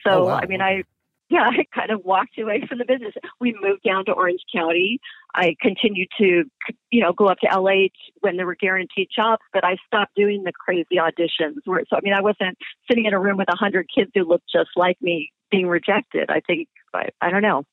So, 0.07 0.23
oh, 0.23 0.25
wow. 0.25 0.39
I 0.41 0.47
mean, 0.47 0.61
I 0.61 0.83
yeah, 1.29 1.49
I 1.49 1.65
kind 1.73 1.91
of 1.91 2.05
walked 2.05 2.37
away 2.37 2.63
from 2.67 2.77
the 2.77 2.85
business. 2.85 3.13
We 3.39 3.55
moved 3.59 3.83
down 3.83 4.05
to 4.05 4.11
Orange 4.11 4.41
County. 4.53 4.99
I 5.33 5.55
continued 5.59 6.09
to, 6.19 6.43
you 6.91 7.01
know, 7.01 7.13
go 7.13 7.27
up 7.27 7.39
to 7.39 7.59
LA 7.59 7.87
when 8.21 8.37
there 8.37 8.45
were 8.45 8.55
guaranteed 8.55 9.09
jobs, 9.15 9.41
but 9.51 9.63
I 9.65 9.77
stopped 9.87 10.15
doing 10.15 10.43
the 10.43 10.53
crazy 10.53 10.95
auditions. 10.97 11.55
Where, 11.65 11.83
so, 11.89 11.97
I 11.97 11.99
mean, 12.03 12.13
I 12.13 12.21
wasn't 12.21 12.57
sitting 12.89 13.05
in 13.05 13.13
a 13.13 13.19
room 13.19 13.37
with 13.37 13.49
a 13.51 13.57
hundred 13.57 13.87
kids 13.93 14.11
who 14.13 14.23
looked 14.23 14.49
just 14.51 14.69
like 14.75 14.97
me 15.01 15.31
being 15.51 15.67
rejected. 15.67 16.29
I 16.29 16.41
think, 16.45 16.67
I, 16.93 17.09
I 17.21 17.31
don't 17.31 17.41
know. 17.41 17.63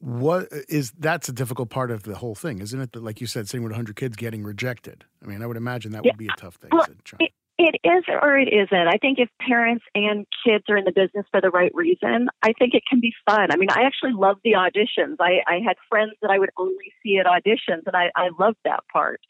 What 0.00 0.48
is 0.68 0.92
that's 0.92 1.28
a 1.28 1.32
difficult 1.32 1.70
part 1.70 1.90
of 1.90 2.04
the 2.04 2.14
whole 2.14 2.36
thing, 2.36 2.60
isn't 2.60 2.80
it? 2.80 2.92
That, 2.92 3.02
like 3.02 3.20
you 3.20 3.26
said, 3.26 3.48
sitting 3.48 3.64
with 3.64 3.72
100 3.72 3.96
kids 3.96 4.16
getting 4.16 4.44
rejected. 4.44 5.04
I 5.22 5.26
mean, 5.26 5.42
I 5.42 5.46
would 5.46 5.56
imagine 5.56 5.90
that 5.92 6.04
Yeah. 6.04 6.12
would 6.12 6.18
be 6.18 6.28
a 6.28 6.36
tough 6.36 6.54
thing. 6.54 6.70
Well, 6.72 6.84
to 6.84 6.94
try. 7.02 7.18
It- 7.58 7.80
is 7.82 8.04
or 8.08 8.38
it 8.38 8.48
isn't. 8.48 8.88
I 8.88 8.98
think 8.98 9.18
if 9.18 9.28
parents 9.40 9.84
and 9.94 10.26
kids 10.44 10.64
are 10.68 10.76
in 10.76 10.84
the 10.84 10.92
business 10.92 11.26
for 11.30 11.40
the 11.40 11.50
right 11.50 11.72
reason, 11.74 12.28
I 12.42 12.52
think 12.52 12.74
it 12.74 12.84
can 12.88 13.00
be 13.00 13.12
fun. 13.28 13.50
I 13.50 13.56
mean, 13.56 13.70
I 13.70 13.82
actually 13.82 14.12
love 14.12 14.38
the 14.44 14.52
auditions. 14.52 15.16
I, 15.20 15.42
I 15.46 15.60
had 15.66 15.76
friends 15.88 16.12
that 16.22 16.30
I 16.30 16.38
would 16.38 16.50
only 16.56 16.92
see 17.02 17.18
at 17.18 17.26
auditions, 17.26 17.82
and 17.86 17.94
I, 17.96 18.10
I 18.14 18.30
loved 18.38 18.58
that 18.64 18.84
part. 18.92 19.20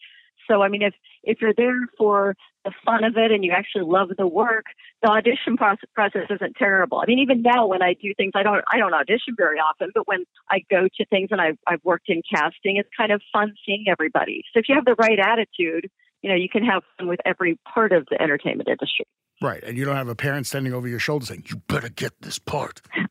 So, 0.48 0.62
I 0.62 0.68
mean, 0.68 0.82
if 0.82 0.94
if 1.22 1.40
you're 1.40 1.52
there 1.54 1.78
for 1.98 2.34
the 2.64 2.72
fun 2.84 3.04
of 3.04 3.16
it 3.16 3.30
and 3.30 3.44
you 3.44 3.52
actually 3.52 3.84
love 3.84 4.08
the 4.16 4.26
work, 4.26 4.64
the 5.02 5.08
audition 5.08 5.56
process, 5.56 5.88
process 5.94 6.26
isn't 6.30 6.56
terrible. 6.56 7.00
I 7.00 7.04
mean, 7.06 7.18
even 7.18 7.42
now 7.42 7.66
when 7.66 7.82
I 7.82 7.94
do 7.94 8.14
things, 8.16 8.32
I 8.34 8.42
don't 8.42 8.64
I 8.72 8.78
don't 8.78 8.94
audition 8.94 9.34
very 9.36 9.58
often, 9.58 9.90
but 9.94 10.08
when 10.08 10.24
I 10.50 10.60
go 10.70 10.88
to 10.88 11.04
things 11.06 11.28
and 11.30 11.40
I've 11.40 11.58
I've 11.66 11.84
worked 11.84 12.08
in 12.08 12.22
casting, 12.32 12.76
it's 12.76 12.88
kind 12.96 13.12
of 13.12 13.20
fun 13.32 13.54
seeing 13.66 13.84
everybody. 13.88 14.42
So 14.52 14.60
if 14.60 14.68
you 14.68 14.74
have 14.74 14.86
the 14.86 14.96
right 14.98 15.18
attitude, 15.18 15.90
you 16.22 16.30
know, 16.30 16.36
you 16.36 16.48
can 16.48 16.64
have 16.64 16.82
fun 16.96 17.08
with 17.08 17.20
every 17.24 17.58
part 17.72 17.92
of 17.92 18.06
the 18.10 18.20
entertainment 18.20 18.68
industry. 18.68 19.06
Right. 19.40 19.62
And 19.62 19.78
you 19.78 19.84
don't 19.84 19.96
have 19.96 20.08
a 20.08 20.16
parent 20.16 20.46
standing 20.46 20.72
over 20.72 20.88
your 20.88 20.98
shoulder 20.98 21.26
saying, 21.26 21.44
you 21.48 21.56
better 21.68 21.88
get 21.88 22.12
this 22.20 22.38
part. 22.38 22.80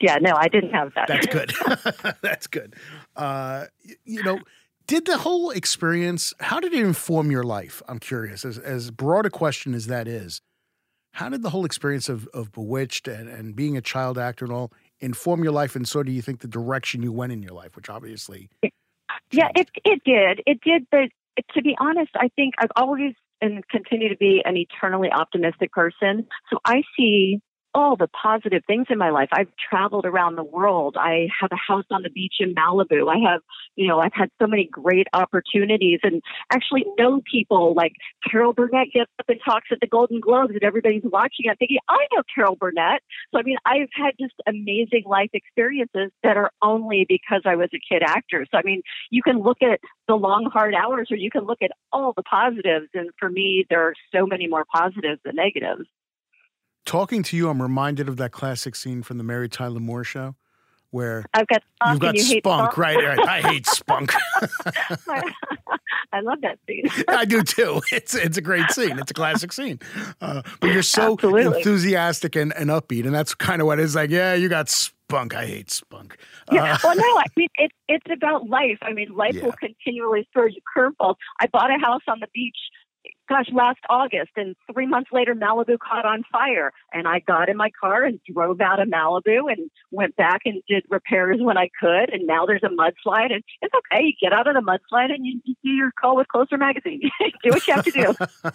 Yeah, 0.00 0.16
no, 0.20 0.34
I 0.34 0.48
didn't 0.48 0.70
have 0.70 0.92
that. 0.94 1.08
That's 1.08 1.26
good. 1.26 1.52
That's 2.22 2.46
good. 2.46 2.74
Uh, 3.16 3.66
you 4.04 4.22
know, 4.22 4.40
did 4.86 5.06
the 5.06 5.18
whole 5.18 5.50
experience, 5.50 6.32
how 6.40 6.58
did 6.58 6.72
it 6.72 6.80
inform 6.80 7.30
your 7.30 7.42
life? 7.42 7.82
I'm 7.86 7.98
curious, 7.98 8.44
as, 8.44 8.58
as 8.58 8.90
broad 8.90 9.26
a 9.26 9.30
question 9.30 9.74
as 9.74 9.86
that 9.86 10.08
is, 10.08 10.40
how 11.12 11.28
did 11.28 11.42
the 11.42 11.50
whole 11.50 11.64
experience 11.64 12.08
of, 12.08 12.26
of 12.28 12.52
Bewitched 12.52 13.08
and, 13.08 13.28
and 13.28 13.54
being 13.54 13.76
a 13.76 13.80
child 13.80 14.16
actor 14.16 14.44
and 14.44 14.54
all 14.54 14.72
inform 15.00 15.42
your 15.42 15.52
life? 15.52 15.76
And 15.76 15.86
so 15.86 16.02
do 16.02 16.12
you 16.12 16.22
think 16.22 16.40
the 16.40 16.48
direction 16.48 17.02
you 17.02 17.12
went 17.12 17.32
in 17.32 17.42
your 17.42 17.52
life, 17.52 17.76
which 17.76 17.90
obviously. 17.90 18.48
Yeah, 19.32 19.48
it 19.54 19.68
it 19.84 20.02
did. 20.04 20.42
It 20.46 20.60
did, 20.62 20.86
but 20.90 21.10
to 21.54 21.62
be 21.62 21.76
honest, 21.78 22.10
I 22.14 22.28
think 22.36 22.54
I've 22.58 22.72
always 22.76 23.14
and 23.40 23.66
continue 23.68 24.08
to 24.08 24.16
be 24.16 24.42
an 24.44 24.56
eternally 24.56 25.08
optimistic 25.10 25.72
person. 25.72 26.26
So 26.50 26.58
I 26.64 26.82
see 26.96 27.40
all 27.74 27.96
the 27.96 28.08
positive 28.08 28.62
things 28.66 28.86
in 28.90 28.98
my 28.98 29.10
life. 29.10 29.28
I've 29.32 29.48
traveled 29.70 30.04
around 30.04 30.36
the 30.36 30.44
world. 30.44 30.96
I 30.98 31.28
have 31.40 31.50
a 31.52 31.56
house 31.56 31.84
on 31.90 32.02
the 32.02 32.10
beach 32.10 32.34
in 32.40 32.54
Malibu. 32.54 33.08
I 33.08 33.30
have, 33.30 33.40
you 33.76 33.86
know, 33.86 34.00
I've 34.00 34.12
had 34.12 34.30
so 34.40 34.46
many 34.46 34.68
great 34.70 35.06
opportunities 35.12 36.00
and 36.02 36.22
actually 36.52 36.84
know 36.98 37.20
people 37.30 37.74
like 37.74 37.92
Carol 38.28 38.52
Burnett 38.52 38.88
gets 38.92 39.10
up 39.18 39.28
and 39.28 39.38
talks 39.44 39.68
at 39.70 39.78
the 39.80 39.86
Golden 39.86 40.20
Globes 40.20 40.52
and 40.52 40.62
everybody's 40.62 41.02
watching. 41.04 41.46
I'm 41.48 41.56
thinking, 41.56 41.78
I 41.88 42.06
know 42.12 42.22
Carol 42.34 42.56
Burnett. 42.56 43.02
So, 43.32 43.38
I 43.38 43.42
mean, 43.42 43.56
I've 43.64 43.88
had 43.94 44.14
just 44.18 44.34
amazing 44.46 45.04
life 45.06 45.30
experiences 45.32 46.10
that 46.22 46.36
are 46.36 46.50
only 46.62 47.06
because 47.08 47.42
I 47.44 47.56
was 47.56 47.68
a 47.74 47.78
kid 47.78 48.02
actor. 48.04 48.46
So, 48.50 48.58
I 48.58 48.62
mean, 48.62 48.82
you 49.10 49.22
can 49.22 49.40
look 49.40 49.58
at 49.62 49.80
the 50.08 50.16
long, 50.16 50.50
hard 50.52 50.74
hours 50.74 51.08
or 51.10 51.16
you 51.16 51.30
can 51.30 51.44
look 51.44 51.62
at 51.62 51.70
all 51.92 52.12
the 52.16 52.22
positives. 52.24 52.88
And 52.94 53.10
for 53.18 53.30
me, 53.30 53.64
there 53.70 53.82
are 53.82 53.94
so 54.12 54.26
many 54.26 54.48
more 54.48 54.64
positives 54.72 55.20
than 55.24 55.36
negatives. 55.36 55.86
Talking 56.86 57.22
to 57.24 57.36
you, 57.36 57.48
I'm 57.48 57.60
reminded 57.62 58.08
of 58.08 58.16
that 58.16 58.32
classic 58.32 58.74
scene 58.74 59.02
from 59.02 59.18
the 59.18 59.24
Mary 59.24 59.48
Tyler 59.48 59.80
Moore 59.80 60.04
show 60.04 60.34
where 60.90 61.24
I've 61.34 61.46
got 61.46 61.62
spunk 61.76 61.92
you've 61.92 62.00
got 62.00 62.14
you 62.16 62.22
spunk, 62.22 62.72
spunk. 62.72 62.78
right? 62.78 62.96
right. 62.96 63.18
I 63.28 63.40
hate 63.42 63.66
spunk. 63.66 64.12
I 66.12 66.20
love 66.20 66.40
that 66.42 66.58
scene. 66.66 66.86
I 67.08 67.24
do 67.24 67.42
too. 67.42 67.80
It's 67.92 68.14
it's 68.14 68.36
a 68.36 68.40
great 68.40 68.70
scene. 68.70 68.98
It's 68.98 69.10
a 69.10 69.14
classic 69.14 69.52
scene. 69.52 69.78
Uh, 70.20 70.42
but 70.60 70.70
you're 70.70 70.82
so 70.82 71.12
Absolutely. 71.14 71.58
enthusiastic 71.58 72.34
and, 72.34 72.52
and 72.56 72.70
upbeat, 72.70 73.04
and 73.06 73.14
that's 73.14 73.34
kind 73.34 73.60
of 73.60 73.66
what 73.66 73.78
it's 73.78 73.94
like. 73.94 74.10
Yeah, 74.10 74.34
you 74.34 74.48
got 74.48 74.68
spunk. 74.68 75.34
I 75.34 75.46
hate 75.46 75.70
spunk. 75.70 76.16
Yeah. 76.50 76.74
Uh, 76.74 76.78
well, 76.82 76.96
no, 76.96 77.02
I 77.18 77.24
mean 77.36 77.48
it's 77.56 77.74
it's 77.88 78.06
about 78.12 78.48
life. 78.48 78.78
I 78.82 78.92
mean, 78.92 79.14
life 79.14 79.34
Yeah. 79.34 79.44
will 79.44 79.52
continually 79.52 80.28
throw 80.32 80.46
you 80.46 80.60
curveballs. 80.76 81.16
I 81.40 81.46
bought 81.46 81.70
a 81.70 81.78
house 81.78 82.02
on 82.08 82.18
the 82.18 82.28
beach, 82.34 82.58
gosh, 83.30 83.46
last 83.52 83.78
August, 83.88 84.32
and 84.36 84.56
three 84.72 84.86
months 84.86 85.10
later, 85.12 85.34
Malibu 85.34 85.78
caught 85.78 86.04
on 86.04 86.24
fire, 86.30 86.72
and 86.92 87.06
I 87.06 87.20
got 87.20 87.48
in 87.48 87.56
my 87.56 87.70
car 87.80 88.04
and 88.04 88.20
drove 88.30 88.60
out 88.60 88.80
of 88.80 88.88
Malibu 88.88 89.50
and 89.50 89.70
went 89.90 90.16
back 90.16 90.40
and 90.44 90.62
did 90.68 90.84
repairs 90.90 91.38
when 91.40 91.56
I 91.56 91.70
could, 91.80 92.10
and 92.12 92.26
now 92.26 92.44
there's 92.44 92.64
a 92.64 92.68
mudslide, 92.68 93.32
and 93.32 93.42
it's 93.62 93.74
okay. 93.74 94.04
You 94.04 94.12
get 94.20 94.32
out 94.32 94.48
of 94.48 94.54
the 94.54 94.60
mudslide 94.60 95.12
and 95.14 95.24
you, 95.24 95.40
you 95.44 95.54
do 95.62 95.70
your 95.70 95.92
call 95.98 96.16
with 96.16 96.28
Closer 96.28 96.58
Magazine. 96.58 97.00
do 97.42 97.50
what 97.50 97.66
you 97.66 97.74
have 97.74 97.84
to 97.84 97.90
do. 97.90 98.14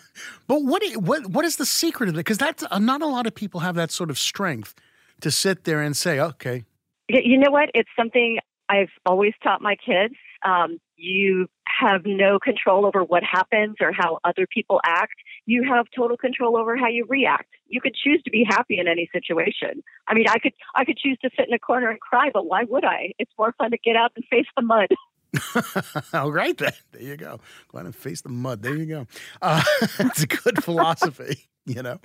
but 0.47 0.63
what 0.63 0.83
what 0.97 1.25
what 1.27 1.45
is 1.45 1.55
the 1.55 1.65
secret 1.65 2.09
of 2.09 2.15
it? 2.15 2.17
Because 2.17 2.37
that's 2.37 2.63
uh, 2.69 2.79
not 2.79 3.01
a 3.01 3.07
lot 3.07 3.25
of 3.25 3.33
people 3.33 3.61
have 3.61 3.75
that 3.75 3.91
sort 3.91 4.09
of 4.09 4.19
strength 4.19 4.75
to 5.21 5.31
sit 5.31 5.63
there 5.63 5.81
and 5.81 5.95
say, 5.95 6.19
okay, 6.19 6.65
You 7.07 7.37
know 7.37 7.51
what? 7.51 7.69
It's 7.73 7.89
something 7.97 8.39
I've 8.69 8.89
always 9.05 9.33
taught 9.43 9.61
my 9.61 9.75
kids. 9.75 10.15
Um, 10.45 10.79
you 10.95 11.47
have 11.65 12.01
no 12.05 12.39
control 12.39 12.85
over 12.85 13.03
what 13.03 13.23
happens 13.23 13.77
or 13.81 13.91
how 13.91 14.19
other 14.23 14.47
people 14.47 14.79
act. 14.85 15.15
You 15.45 15.63
have 15.63 15.87
total 15.95 16.15
control 16.17 16.57
over 16.57 16.77
how 16.77 16.87
you 16.87 17.05
react. 17.09 17.49
You 17.67 17.81
could 17.81 17.95
choose 17.95 18.21
to 18.23 18.31
be 18.31 18.45
happy 18.47 18.79
in 18.79 18.87
any 18.87 19.09
situation. 19.11 19.83
I 20.07 20.13
mean, 20.13 20.27
I 20.29 20.39
could 20.39 20.53
I 20.75 20.85
could 20.85 20.97
choose 20.97 21.17
to 21.23 21.29
sit 21.37 21.47
in 21.47 21.53
a 21.53 21.59
corner 21.59 21.89
and 21.89 21.99
cry, 21.99 22.29
but 22.33 22.45
why 22.45 22.63
would 22.63 22.85
I? 22.85 23.11
It's 23.19 23.31
more 23.37 23.53
fun 23.57 23.71
to 23.71 23.77
get 23.77 23.95
out 23.95 24.11
and 24.15 24.23
face 24.25 24.47
the 24.55 24.61
mud. 24.61 24.87
all 26.13 26.31
right 26.31 26.57
then. 26.57 26.71
There 26.91 27.01
you 27.01 27.17
go. 27.17 27.39
Go 27.71 27.79
out 27.79 27.85
and 27.85 27.95
face 27.95 28.21
the 28.21 28.29
mud. 28.29 28.61
There 28.61 28.75
you 28.75 28.85
go. 28.85 29.07
Uh, 29.41 29.63
it's 29.99 30.23
a 30.23 30.27
good 30.27 30.63
philosophy, 30.63 31.49
you 31.65 31.81
know. 31.81 31.99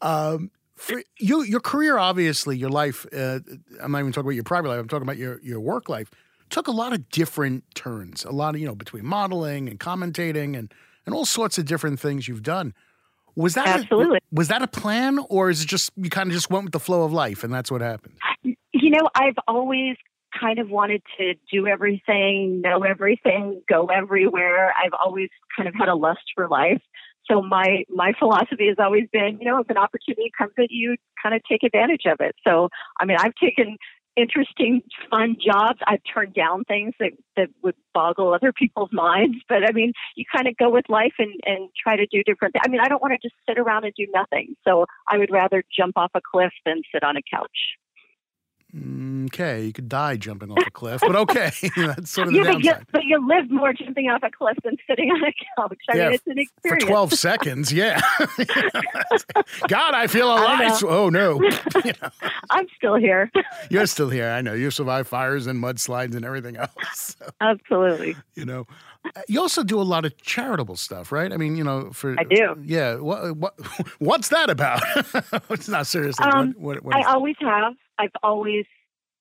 Um, 0.00 0.50
for 0.76 1.02
you, 1.18 1.42
your 1.42 1.60
career, 1.60 1.98
obviously, 1.98 2.56
your 2.56 2.70
life. 2.70 3.06
Uh, 3.12 3.40
I'm 3.80 3.92
not 3.92 4.00
even 4.00 4.12
talking 4.12 4.26
about 4.26 4.34
your 4.34 4.44
private 4.44 4.68
life. 4.68 4.78
I'm 4.78 4.88
talking 4.88 5.06
about 5.06 5.16
your 5.16 5.40
your 5.40 5.60
work 5.60 5.88
life. 5.88 6.10
Took 6.50 6.68
a 6.68 6.72
lot 6.72 6.92
of 6.92 7.08
different 7.10 7.64
turns. 7.74 8.24
A 8.24 8.30
lot 8.30 8.54
of 8.54 8.60
you 8.60 8.66
know 8.66 8.74
between 8.74 9.04
modeling 9.04 9.68
and 9.68 9.78
commentating 9.80 10.56
and 10.56 10.72
and 11.04 11.14
all 11.14 11.24
sorts 11.24 11.58
of 11.58 11.64
different 11.64 12.00
things 12.00 12.28
you've 12.28 12.42
done. 12.42 12.74
Was 13.34 13.54
that 13.54 13.66
a- 13.66 13.80
Absolutely. 13.82 14.18
was 14.32 14.48
that 14.48 14.62
a 14.62 14.66
plan, 14.66 15.18
or 15.28 15.50
is 15.50 15.62
it 15.62 15.66
just 15.66 15.90
you 15.96 16.10
kind 16.10 16.28
of 16.28 16.34
just 16.34 16.50
went 16.50 16.64
with 16.64 16.72
the 16.72 16.80
flow 16.80 17.02
of 17.04 17.12
life 17.12 17.44
and 17.44 17.52
that's 17.52 17.70
what 17.70 17.80
happened? 17.80 18.14
You 18.42 18.90
know, 18.90 19.08
I've 19.14 19.36
always 19.48 19.96
kind 20.38 20.58
of 20.58 20.70
wanted 20.70 21.02
to 21.18 21.34
do 21.50 21.66
everything, 21.66 22.60
know 22.60 22.82
everything, 22.82 23.62
go 23.68 23.86
everywhere. 23.86 24.72
I've 24.72 24.92
always 24.98 25.28
kind 25.56 25.68
of 25.68 25.74
had 25.74 25.88
a 25.88 25.94
lust 25.94 26.20
for 26.34 26.48
life. 26.48 26.82
So 27.30 27.42
my 27.42 27.84
my 27.88 28.12
philosophy 28.18 28.68
has 28.68 28.76
always 28.78 29.04
been, 29.12 29.38
you 29.40 29.46
know, 29.46 29.58
if 29.58 29.68
an 29.68 29.76
opportunity 29.76 30.30
comes 30.36 30.52
at 30.58 30.70
you, 30.70 30.96
kind 31.20 31.34
of 31.34 31.42
take 31.50 31.62
advantage 31.62 32.02
of 32.06 32.18
it. 32.20 32.36
So 32.46 32.68
I 33.00 33.04
mean, 33.04 33.16
I've 33.18 33.34
taken 33.34 33.76
interesting, 34.16 34.82
fun 35.10 35.36
jobs. 35.44 35.78
I've 35.86 36.00
turned 36.12 36.34
down 36.34 36.64
things 36.64 36.94
that 36.98 37.12
that 37.36 37.48
would 37.62 37.74
boggle 37.94 38.34
other 38.34 38.52
people's 38.52 38.90
minds. 38.92 39.36
But 39.48 39.68
I 39.68 39.72
mean, 39.72 39.92
you 40.16 40.24
kind 40.34 40.48
of 40.48 40.56
go 40.56 40.70
with 40.70 40.88
life 40.88 41.14
and 41.18 41.38
and 41.44 41.68
try 41.80 41.96
to 41.96 42.06
do 42.06 42.22
different. 42.24 42.54
Th- 42.54 42.62
I 42.64 42.68
mean, 42.68 42.80
I 42.80 42.88
don't 42.88 43.02
want 43.02 43.12
to 43.12 43.28
just 43.28 43.34
sit 43.48 43.58
around 43.58 43.84
and 43.84 43.92
do 43.96 44.06
nothing. 44.12 44.54
So 44.66 44.86
I 45.08 45.18
would 45.18 45.30
rather 45.30 45.62
jump 45.76 45.96
off 45.96 46.10
a 46.14 46.20
cliff 46.20 46.52
than 46.64 46.82
sit 46.92 47.04
on 47.04 47.16
a 47.16 47.22
couch. 47.22 47.76
Okay, 49.26 49.64
you 49.66 49.72
could 49.72 49.88
die 49.88 50.16
jumping 50.16 50.50
off 50.50 50.58
a 50.66 50.70
cliff, 50.70 51.00
but 51.00 51.16
okay, 51.16 51.50
that's 51.76 52.10
sort 52.10 52.28
of 52.28 52.34
the 52.34 52.38
yeah, 52.40 52.44
but 52.52 52.58
you, 52.62 52.70
downside. 52.70 52.86
but 52.92 53.04
you 53.04 53.26
live 53.28 53.50
more 53.50 53.72
jumping 53.72 54.08
off 54.10 54.22
a 54.22 54.30
cliff 54.30 54.56
than 54.64 54.76
sitting 54.88 55.10
on 55.10 55.22
a 55.24 55.32
couch. 55.56 55.78
I 55.90 55.96
Yeah, 55.96 56.04
mean, 56.06 56.14
it's 56.14 56.26
an 56.26 56.38
experience. 56.38 56.84
For 56.84 56.88
12 56.90 57.12
seconds, 57.14 57.72
yeah. 57.72 58.00
God, 59.68 59.94
I 59.94 60.06
feel 60.06 60.28
I 60.28 60.40
alive. 60.40 60.82
know. 60.82 60.88
oh, 60.88 61.08
no. 61.10 61.40
You 61.84 61.92
know, 62.02 62.08
I'm 62.50 62.66
still 62.76 62.96
here. 62.96 63.30
you're 63.70 63.86
still 63.86 64.08
here. 64.10 64.28
I 64.30 64.40
know. 64.42 64.54
You 64.54 64.70
survived 64.70 65.08
fires 65.08 65.46
and 65.46 65.62
mudslides 65.62 66.14
and 66.16 66.24
everything 66.24 66.56
else. 66.56 67.16
So, 67.18 67.26
Absolutely. 67.40 68.16
you 68.34 68.44
know, 68.44 68.66
Uh, 69.04 69.22
you 69.28 69.40
also 69.40 69.62
do 69.62 69.80
a 69.80 69.84
lot 69.84 70.04
of 70.04 70.16
charitable 70.22 70.76
stuff, 70.76 71.12
right? 71.12 71.32
I 71.32 71.36
mean, 71.36 71.56
you 71.56 71.62
know, 71.64 71.90
for. 71.92 72.16
I 72.18 72.24
do. 72.24 72.56
Yeah. 72.64 72.96
What, 72.96 73.36
what, 73.36 73.54
what's 74.00 74.28
that 74.30 74.50
about? 74.50 74.82
it's 75.50 75.68
not 75.68 75.86
seriously. 75.86 76.24
Um, 76.26 76.54
what, 76.58 76.82
what, 76.82 76.96
what 76.96 76.96
I 76.96 77.12
always 77.12 77.36
have. 77.40 77.74
I've 77.98 78.10
always 78.22 78.64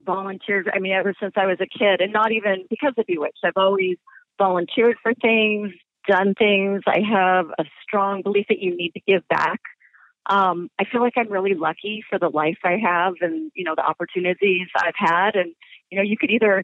volunteered. 0.05 0.69
I 0.73 0.79
mean, 0.79 0.93
ever 0.93 1.13
since 1.19 1.33
I 1.35 1.45
was 1.45 1.57
a 1.59 1.67
kid, 1.67 2.01
and 2.01 2.13
not 2.13 2.31
even 2.31 2.65
because 2.69 2.93
of 2.97 3.05
Bewitched. 3.05 3.39
I've 3.43 3.53
always 3.55 3.97
volunteered 4.37 4.97
for 5.01 5.13
things, 5.13 5.71
done 6.07 6.33
things. 6.37 6.81
I 6.87 6.99
have 7.01 7.47
a 7.57 7.65
strong 7.83 8.21
belief 8.21 8.45
that 8.49 8.59
you 8.59 8.75
need 8.75 8.91
to 8.91 9.01
give 9.07 9.27
back. 9.27 9.59
Um, 10.27 10.69
I 10.79 10.85
feel 10.85 11.01
like 11.01 11.13
I'm 11.17 11.31
really 11.31 11.53
lucky 11.53 12.03
for 12.09 12.17
the 12.17 12.29
life 12.29 12.57
I 12.63 12.77
have, 12.83 13.13
and 13.21 13.51
you 13.55 13.63
know 13.63 13.73
the 13.75 13.85
opportunities 13.85 14.67
I've 14.77 14.95
had. 14.95 15.35
And 15.35 15.53
you 15.89 15.97
know, 15.97 16.03
you 16.03 16.17
could 16.17 16.31
either 16.31 16.63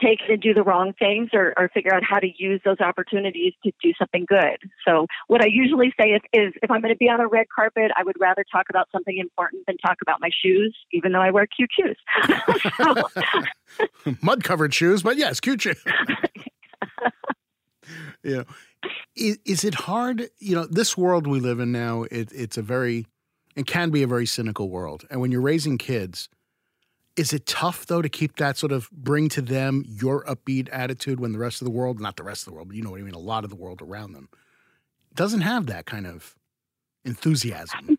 take 0.00 0.18
and 0.28 0.40
do 0.40 0.54
the 0.54 0.62
wrong 0.62 0.92
things 0.98 1.30
or, 1.32 1.54
or 1.56 1.68
figure 1.68 1.94
out 1.94 2.02
how 2.02 2.18
to 2.18 2.28
use 2.36 2.60
those 2.64 2.80
opportunities 2.80 3.52
to 3.64 3.72
do 3.82 3.92
something 3.98 4.24
good. 4.28 4.58
So 4.86 5.06
what 5.28 5.42
I 5.42 5.46
usually 5.46 5.92
say 6.00 6.10
is, 6.10 6.20
is 6.32 6.52
if 6.62 6.70
I'm 6.70 6.80
going 6.80 6.92
to 6.92 6.98
be 6.98 7.08
on 7.08 7.20
a 7.20 7.28
red 7.28 7.46
carpet, 7.54 7.90
I 7.96 8.02
would 8.02 8.16
rather 8.18 8.44
talk 8.50 8.66
about 8.70 8.88
something 8.92 9.18
important 9.18 9.64
than 9.66 9.76
talk 9.78 9.98
about 10.02 10.20
my 10.20 10.30
shoes, 10.30 10.76
even 10.92 11.12
though 11.12 11.20
I 11.20 11.30
wear 11.30 11.46
cute 11.46 11.70
shoes. 11.78 11.96
Mud 14.22 14.44
covered 14.44 14.74
shoes, 14.74 15.02
but 15.02 15.16
yes, 15.16 15.40
cute 15.40 15.62
shoes. 15.62 15.82
you 18.22 18.36
know, 18.38 18.44
is, 19.16 19.38
is, 19.44 19.64
it 19.64 19.74
hard? 19.74 20.28
You 20.38 20.56
know, 20.56 20.66
this 20.66 20.96
world 20.96 21.26
we 21.26 21.40
live 21.40 21.60
in 21.60 21.72
now, 21.72 22.02
it, 22.04 22.32
it's 22.32 22.56
a 22.56 22.62
very, 22.62 23.06
it 23.56 23.66
can 23.66 23.90
be 23.90 24.02
a 24.02 24.06
very 24.06 24.26
cynical 24.26 24.68
world. 24.68 25.04
And 25.10 25.20
when 25.20 25.30
you're 25.30 25.40
raising 25.40 25.78
kids, 25.78 26.28
is 27.16 27.32
it 27.32 27.46
tough 27.46 27.86
though 27.86 28.02
to 28.02 28.08
keep 28.08 28.36
that 28.36 28.56
sort 28.56 28.72
of 28.72 28.90
bring 28.90 29.28
to 29.30 29.42
them 29.42 29.84
your 29.86 30.24
upbeat 30.24 30.68
attitude 30.72 31.20
when 31.20 31.32
the 31.32 31.38
rest 31.38 31.60
of 31.60 31.66
the 31.66 31.70
world, 31.70 32.00
not 32.00 32.16
the 32.16 32.22
rest 32.22 32.42
of 32.42 32.46
the 32.46 32.54
world, 32.54 32.68
but 32.68 32.76
you 32.76 32.82
know 32.82 32.90
what 32.90 33.00
I 33.00 33.04
mean, 33.04 33.14
a 33.14 33.18
lot 33.18 33.44
of 33.44 33.50
the 33.50 33.56
world 33.56 33.82
around 33.82 34.12
them 34.12 34.28
doesn't 35.14 35.42
have 35.42 35.66
that 35.66 35.86
kind 35.86 36.06
of 36.06 36.34
enthusiasm? 37.04 37.98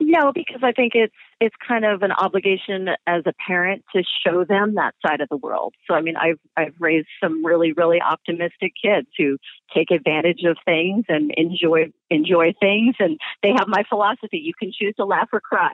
No, 0.00 0.32
because 0.32 0.60
I 0.62 0.72
think 0.72 0.92
it's 0.94 1.14
it's 1.40 1.54
kind 1.66 1.84
of 1.84 2.02
an 2.02 2.12
obligation 2.12 2.88
as 3.06 3.24
a 3.26 3.32
parent 3.46 3.84
to 3.94 4.02
show 4.24 4.44
them 4.44 4.74
that 4.76 4.94
side 5.04 5.20
of 5.20 5.28
the 5.28 5.36
world. 5.36 5.74
So 5.86 5.94
I 5.94 6.02
mean, 6.02 6.16
I've 6.16 6.38
I've 6.56 6.74
raised 6.78 7.08
some 7.22 7.44
really 7.44 7.72
really 7.72 8.00
optimistic 8.00 8.72
kids 8.80 9.08
who 9.18 9.38
take 9.74 9.90
advantage 9.90 10.44
of 10.44 10.56
things 10.64 11.04
and 11.08 11.32
enjoy 11.36 11.92
enjoy 12.10 12.54
things, 12.60 12.94
and 13.00 13.18
they 13.42 13.50
have 13.50 13.66
my 13.66 13.82
philosophy: 13.88 14.38
you 14.38 14.52
can 14.58 14.72
choose 14.72 14.94
to 14.96 15.04
laugh 15.04 15.28
or 15.32 15.40
cry. 15.40 15.72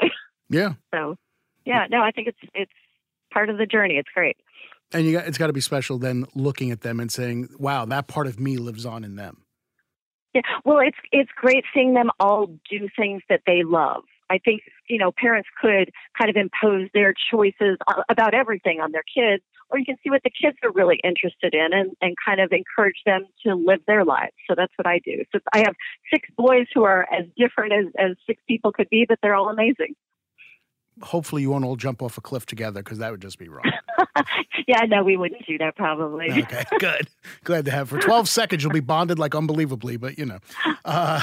Yeah. 0.51 0.75
So 0.95 1.17
yeah, 1.65 1.87
no, 1.91 2.01
I 2.03 2.11
think 2.11 2.29
it's 2.29 2.51
it's 2.55 2.73
part 3.33 3.51
of 3.51 3.59
the 3.59 3.67
journey. 3.67 3.97
It's 3.97 4.09
great. 4.15 4.37
And 4.93 5.05
you 5.07 5.13
got, 5.13 5.27
it's 5.27 5.39
got 5.39 5.49
to 5.49 5.53
be 5.53 5.61
special 5.61 5.99
then 5.99 6.25
looking 6.35 6.71
at 6.71 6.83
them 6.83 7.01
and 7.01 7.11
saying, 7.11 7.49
"Wow, 7.59 7.85
that 7.87 8.07
part 8.07 8.27
of 8.27 8.39
me 8.39 8.57
lives 8.57 8.87
on 8.87 9.05
in 9.05 9.17
them." 9.17 9.45
Yeah, 10.35 10.43
well, 10.65 10.81
it's 10.81 10.99
it's 11.13 11.31
great 11.37 11.65
seeing 11.75 11.95
them 11.95 12.11
all 12.21 12.47
do 12.71 12.89
things 12.97 13.23
that 13.29 13.43
they 13.47 13.63
love. 13.65 14.03
I 14.31 14.39
think 14.39 14.63
you 14.89 14.99
know 14.99 15.13
parents 15.13 15.49
could 15.61 15.91
kind 16.19 16.31
of 16.31 16.37
impose 16.37 16.89
their 16.95 17.15
choices 17.31 17.79
about 18.09 18.35
everything 18.35 18.81
on 18.81 18.93
their 18.93 19.03
kids, 19.03 19.43
or 19.71 19.79
you 19.79 19.85
can 19.85 19.97
see 20.05 20.11
what 20.11 20.23
the 20.23 20.31
kids 20.31 20.57
are 20.63 20.73
really 20.73 21.01
interested 21.03 21.55
in 21.55 21.73
and, 21.73 21.93
and 22.01 22.15
kind 22.25 22.41
of 22.41 22.53
encourage 22.53 23.01
them 23.07 23.27
to 23.47 23.55
live 23.55 23.81
their 23.87 24.05
lives. 24.05 24.33
So 24.49 24.55
that's 24.57 24.73
what 24.77 24.87
I 24.87 25.01
do. 25.05 25.25
So 25.33 25.41
I 25.53 25.59
have 25.59 25.75
six 26.13 26.29
boys 26.37 26.67
who 26.75 26.85
are 26.85 27.07
as 27.13 27.27
different 27.37 27.73
as, 27.73 27.87
as 27.99 28.17
six 28.27 28.43
people 28.47 28.73
could 28.73 28.89
be, 28.91 29.07
but 29.09 29.19
they're 29.23 29.35
all 29.35 29.49
amazing 29.49 29.95
hopefully 31.03 31.43
you 31.43 31.51
won't 31.51 31.65
all 31.65 31.77
jump 31.77 32.03
off 32.03 32.19
a 32.19 32.21
cliff 32.21 32.47
together 32.47 32.83
because 32.83 32.99
that 32.99 33.11
would 33.11 33.23
just 33.23 33.39
be 33.39 33.49
wrong. 33.49 33.71
yeah, 34.67 34.83
no, 34.87 35.03
we 35.03 35.17
wouldn't 35.17 35.47
do 35.47 35.59
that 35.59 35.77
probably. 35.77 36.31
okay, 36.31 36.65
good. 36.79 37.09
Glad 37.45 37.65
to 37.67 37.71
have. 37.71 37.89
For 37.89 37.99
12 37.99 38.29
seconds, 38.29 38.63
you'll 38.63 38.73
be 38.73 38.81
bonded 38.81 39.19
like 39.19 39.35
unbelievably, 39.35 39.97
but 39.97 40.19
you 40.19 40.27
know. 40.27 40.39
Uh, 40.85 41.23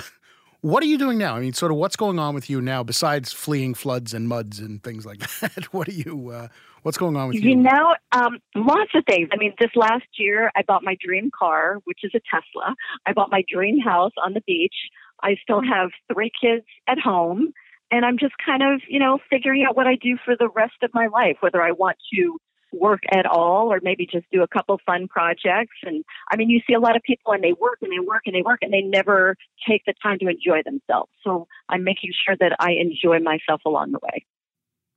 what 0.61 0.83
are 0.83 0.85
you 0.87 0.97
doing 0.97 1.17
now? 1.17 1.35
I 1.35 1.39
mean, 1.39 1.53
sort 1.53 1.71
of 1.71 1.77
what's 1.77 1.95
going 1.95 2.19
on 2.19 2.35
with 2.35 2.49
you 2.49 2.61
now 2.61 2.83
besides 2.83 3.33
fleeing 3.33 3.73
floods 3.73 4.13
and 4.13 4.27
muds 4.27 4.59
and 4.59 4.81
things 4.83 5.05
like 5.05 5.19
that? 5.39 5.73
what 5.73 5.87
are 5.87 5.93
you, 5.93 6.29
uh, 6.29 6.47
what's 6.83 6.97
going 6.97 7.15
on 7.17 7.29
with 7.29 7.37
you? 7.37 7.49
You 7.49 7.55
know, 7.55 7.95
um, 8.11 8.37
lots 8.55 8.91
of 8.93 9.03
things. 9.05 9.29
I 9.31 9.37
mean, 9.37 9.53
this 9.59 9.71
last 9.75 10.05
year, 10.17 10.51
I 10.55 10.61
bought 10.61 10.83
my 10.83 10.95
dream 11.03 11.31
car, 11.37 11.79
which 11.85 11.99
is 12.03 12.11
a 12.13 12.21
Tesla. 12.29 12.75
I 13.05 13.13
bought 13.13 13.31
my 13.31 13.43
dream 13.51 13.79
house 13.79 14.13
on 14.23 14.33
the 14.33 14.41
beach. 14.41 14.75
I 15.23 15.35
still 15.41 15.61
have 15.63 15.89
three 16.11 16.31
kids 16.39 16.65
at 16.87 16.99
home 16.99 17.53
and 17.91 18.05
I'm 18.05 18.17
just 18.17 18.33
kind 18.43 18.63
of, 18.63 18.81
you 18.87 18.99
know, 18.99 19.19
figuring 19.29 19.65
out 19.67 19.75
what 19.75 19.85
I 19.85 19.95
do 19.95 20.17
for 20.23 20.35
the 20.37 20.49
rest 20.49 20.81
of 20.81 20.91
my 20.93 21.07
life, 21.07 21.37
whether 21.41 21.61
I 21.61 21.71
want 21.71 21.97
to 22.13 22.37
work 22.73 23.01
at 23.11 23.25
all 23.25 23.71
or 23.71 23.79
maybe 23.83 24.07
just 24.09 24.25
do 24.31 24.43
a 24.43 24.47
couple 24.47 24.79
fun 24.85 25.07
projects. 25.09 25.75
And 25.83 26.05
I 26.31 26.37
mean, 26.37 26.49
you 26.49 26.61
see 26.65 26.73
a 26.73 26.79
lot 26.79 26.95
of 26.95 27.01
people 27.03 27.33
and 27.33 27.43
they 27.43 27.53
work 27.53 27.79
and 27.81 27.91
they 27.91 27.99
work 27.99 28.21
and 28.25 28.33
they 28.33 28.41
work 28.41 28.59
and 28.61 28.71
they 28.71 28.81
never 28.81 29.35
take 29.67 29.83
the 29.85 29.93
time 30.01 30.19
to 30.19 30.27
enjoy 30.27 30.61
themselves. 30.63 31.11
So 31.23 31.47
I'm 31.67 31.83
making 31.83 32.11
sure 32.25 32.37
that 32.39 32.55
I 32.59 32.71
enjoy 32.71 33.19
myself 33.19 33.61
along 33.65 33.91
the 33.91 33.99
way. 34.01 34.25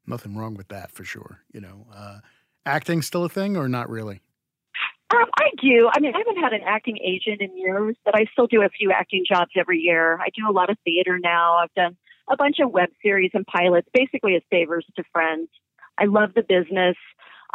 Nothing 0.07 0.37
wrong 0.37 0.55
with 0.55 0.69
that 0.69 0.93
for 0.93 1.03
sure. 1.03 1.41
You 1.53 1.63
know, 1.63 1.87
uh, 1.93 2.19
acting 2.65 3.03
still 3.03 3.25
a 3.25 3.29
thing 3.29 3.57
or 3.57 3.69
not 3.69 3.91
really? 3.91 4.21
Um, 5.11 5.27
I 5.39 5.51
do. 5.61 5.91
I 5.95 6.01
mean, 6.01 6.13
I 6.15 6.19
haven't 6.19 6.43
had 6.43 6.53
an 6.53 6.63
acting 6.67 6.99
agent 6.99 7.41
in 7.41 7.57
years, 7.57 7.97
but 8.05 8.17
I 8.17 8.27
still 8.33 8.47
do 8.47 8.63
a 8.63 8.69
few 8.69 8.91
acting 8.91 9.25
jobs 9.29 9.51
every 9.57 9.79
year. 9.79 10.19
I 10.19 10.29
do 10.35 10.49
a 10.49 10.53
lot 10.53 10.71
of 10.71 10.77
theater 10.85 11.19
now. 11.23 11.57
I've 11.57 11.73
done 11.75 11.97
a 12.29 12.37
bunch 12.37 12.57
of 12.61 12.71
web 12.71 12.91
series 13.03 13.31
and 13.35 13.47
pilots, 13.47 13.89
basically 13.93 14.35
as 14.37 14.43
favors 14.51 14.87
to 14.97 15.05
friends. 15.13 15.49
I 15.99 16.07
love 16.07 16.31
the 16.35 16.43
business. 16.43 16.97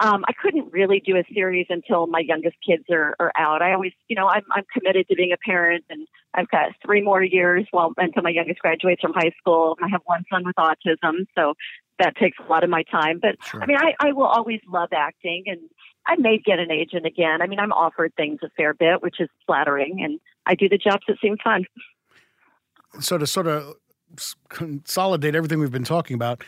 Um, 0.01 0.23
I 0.29 0.31
couldn't 0.31 0.71
really 0.71 1.01
do 1.05 1.17
a 1.17 1.23
series 1.33 1.65
until 1.69 2.07
my 2.07 2.19
youngest 2.19 2.55
kids 2.65 2.85
are, 2.89 3.15
are 3.19 3.33
out. 3.35 3.61
I 3.61 3.73
always, 3.73 3.91
you 4.07 4.15
know, 4.15 4.27
I'm, 4.27 4.45
I'm 4.51 4.63
committed 4.71 5.07
to 5.09 5.15
being 5.15 5.33
a 5.33 5.37
parent, 5.37 5.83
and 5.89 6.07
I've 6.33 6.49
got 6.49 6.69
three 6.85 7.01
more 7.01 7.21
years 7.21 7.67
while 7.71 7.93
until 7.97 8.23
my 8.23 8.29
youngest 8.29 8.59
graduates 8.59 9.01
from 9.01 9.11
high 9.13 9.31
school. 9.37 9.77
I 9.83 9.89
have 9.89 10.01
one 10.05 10.23
son 10.31 10.45
with 10.45 10.55
autism, 10.55 11.25
so 11.35 11.53
that 11.97 12.15
takes 12.15 12.37
a 12.39 12.49
lot 12.49 12.63
of 12.63 12.69
my 12.69 12.83
time. 12.83 13.19
But 13.21 13.35
sure. 13.43 13.61
I 13.61 13.65
mean, 13.65 13.77
I, 13.77 13.93
I 13.99 14.13
will 14.13 14.27
always 14.27 14.61
love 14.71 14.89
acting, 14.93 15.43
and 15.47 15.59
I 16.07 16.15
may 16.15 16.37
get 16.37 16.59
an 16.59 16.71
agent 16.71 17.05
again. 17.05 17.41
I 17.41 17.47
mean, 17.47 17.59
I'm 17.59 17.73
offered 17.73 18.13
things 18.15 18.39
a 18.41 18.49
fair 18.55 18.73
bit, 18.73 19.01
which 19.01 19.19
is 19.19 19.27
flattering, 19.45 20.01
and 20.01 20.21
I 20.45 20.55
do 20.55 20.69
the 20.69 20.77
jobs 20.77 21.03
that 21.09 21.17
seem 21.21 21.35
fun. 21.43 21.65
So 23.01 23.17
to 23.17 23.27
sort 23.27 23.47
of 23.47 23.75
consolidate 24.49 25.35
everything 25.35 25.59
we've 25.59 25.71
been 25.71 25.83
talking 25.83 26.15
about, 26.15 26.43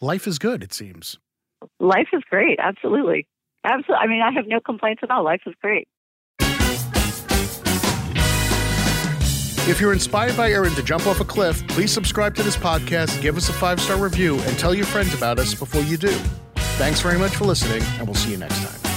life 0.00 0.26
is 0.26 0.38
good, 0.38 0.62
it 0.62 0.72
seems. 0.72 1.18
Life 1.78 2.08
is 2.12 2.22
great. 2.30 2.58
Absolutely. 2.60 3.26
Absolutely. 3.64 3.96
I 3.96 4.06
mean, 4.06 4.22
I 4.22 4.32
have 4.32 4.46
no 4.46 4.60
complaints 4.60 5.02
at 5.02 5.10
all. 5.10 5.24
Life 5.24 5.42
is 5.46 5.54
great. 5.60 5.86
If 9.68 9.80
you're 9.80 9.92
inspired 9.92 10.36
by 10.36 10.50
Erin 10.50 10.74
to 10.74 10.82
jump 10.82 11.06
off 11.06 11.20
a 11.20 11.24
cliff, 11.24 11.66
please 11.68 11.92
subscribe 11.92 12.34
to 12.36 12.42
this 12.42 12.56
podcast, 12.56 13.20
give 13.20 13.36
us 13.36 13.50
a 13.50 13.52
five 13.52 13.80
star 13.80 13.98
review, 13.98 14.40
and 14.40 14.58
tell 14.58 14.74
your 14.74 14.86
friends 14.86 15.14
about 15.14 15.38
us 15.38 15.54
before 15.54 15.82
you 15.82 15.96
do. 15.96 16.12
Thanks 16.80 17.00
very 17.00 17.18
much 17.18 17.36
for 17.36 17.44
listening, 17.44 17.82
and 17.98 18.06
we'll 18.08 18.14
see 18.14 18.32
you 18.32 18.38
next 18.38 18.58
time. 18.58 18.89